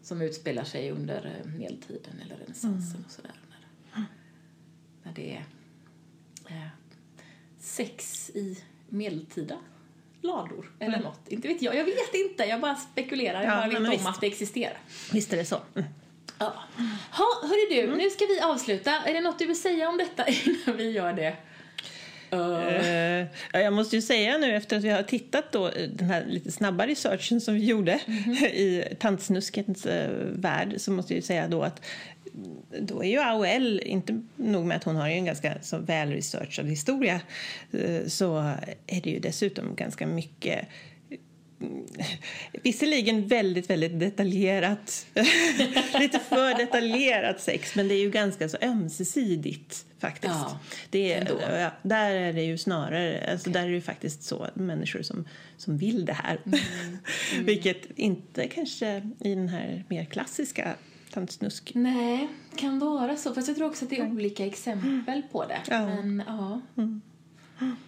[0.03, 3.33] som utspelar sig under eh, medeltiden eller renässansen och sådär.
[3.95, 4.05] När,
[5.03, 5.45] när det är
[6.57, 6.69] eh,
[7.59, 8.59] sex i
[8.89, 9.59] medeltida
[10.23, 11.29] lador eller något.
[11.29, 11.75] Inte vet jag.
[11.77, 12.45] Jag vet inte.
[12.45, 13.43] Jag bara spekulerar.
[13.43, 14.07] Jag Ja, bara vet om visst.
[14.07, 14.79] att det existerar.
[15.13, 15.61] Visst är det så.
[15.75, 15.89] Mm.
[16.39, 16.55] Ja.
[17.13, 18.91] Ha, hörru du, nu ska vi avsluta.
[18.91, 21.37] Är det något du vill säga om detta innan vi gör det?
[22.33, 26.11] Uh, ja, jag måste ju säga nu efter att vi har tittat då eh, den
[26.11, 27.93] här lite snabba researchen som vi gjorde
[28.53, 31.81] i tantsnuskens eh, värld så måste jag ju säga då att
[32.81, 36.67] då är ju AOL, inte nog med att hon har ju en ganska så välresearchad
[36.67, 37.21] historia
[37.73, 38.39] eh, så
[38.87, 40.67] är det ju dessutom ganska mycket mm,
[42.63, 45.07] Visserligen väldigt, väldigt detaljerat,
[46.01, 50.35] lite för detaljerat sex men det är ju ganska så ömsesidigt faktiskt.
[50.35, 50.59] Ja,
[50.91, 54.47] det är, ja, där är det ju snarare, alltså där är det ju faktiskt så
[54.55, 56.41] människor som, som vill det här.
[57.41, 60.75] Vilket inte kanske i den här mer klassiska
[61.11, 61.73] tantsnusk.
[61.75, 63.35] nej, kan vara så.
[63.35, 65.61] Fast jag tror också att det är olika exempel på det.
[65.69, 65.87] Ja.
[65.87, 66.61] Men ja.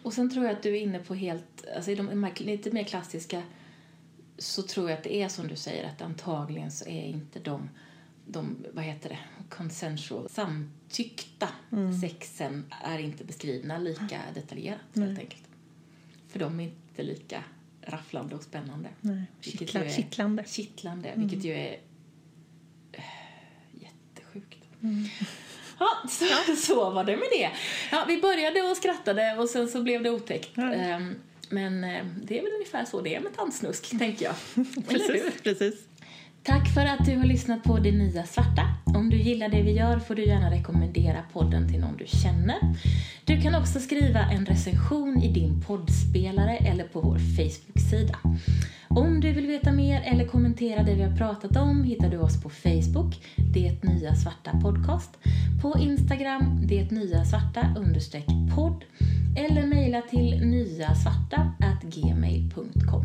[0.02, 2.84] Och sen tror jag att du är inne på helt, alltså i de lite mer
[2.84, 3.42] klassiska
[4.38, 7.68] så tror jag att det är som du säger att antagligen så är inte de,
[8.26, 9.18] de vad heter det,
[9.48, 11.48] consensual, samtyckta
[12.00, 15.42] sexen är inte beskrivna lika detaljerat helt enkelt.
[16.28, 17.44] För de är inte lika
[17.82, 18.88] rafflande och spännande.
[19.00, 19.22] Nej.
[19.40, 20.44] Kittla, är- kittlande.
[20.46, 21.78] Kittlande, vilket ju är
[22.92, 23.02] eh,
[23.72, 24.64] jättesjukt.
[24.82, 25.04] Mm.
[25.80, 27.50] Ja, så, så var det med det.
[27.90, 30.50] Ja, vi började och skrattade och sen så blev det otäckt.
[30.54, 30.72] Ja.
[30.74, 31.14] Ehm,
[31.48, 34.34] Men eh, det är väl ungefär så det är med tandsnusk, tänker jag.
[34.88, 35.74] Precis, precis.
[36.42, 38.62] Tack för att du har lyssnat på Det Nya Svarta.
[38.94, 42.56] Om du gillar det vi gör får du gärna rekommendera podden till någon du känner.
[43.24, 48.18] Du kan också skriva en recension i din poddspelare eller på vår Facebook-sida.
[48.88, 52.42] Om du vill veta mer eller kommentera det vi har pratat om hittar du oss
[52.42, 53.14] på Facebook,
[53.54, 55.18] Det Nya Svarta Podcast,
[55.62, 58.84] på Instagram, Det Nya Svarta understreck podd
[59.36, 63.04] eller mejla till nyasvarta-gmail.com.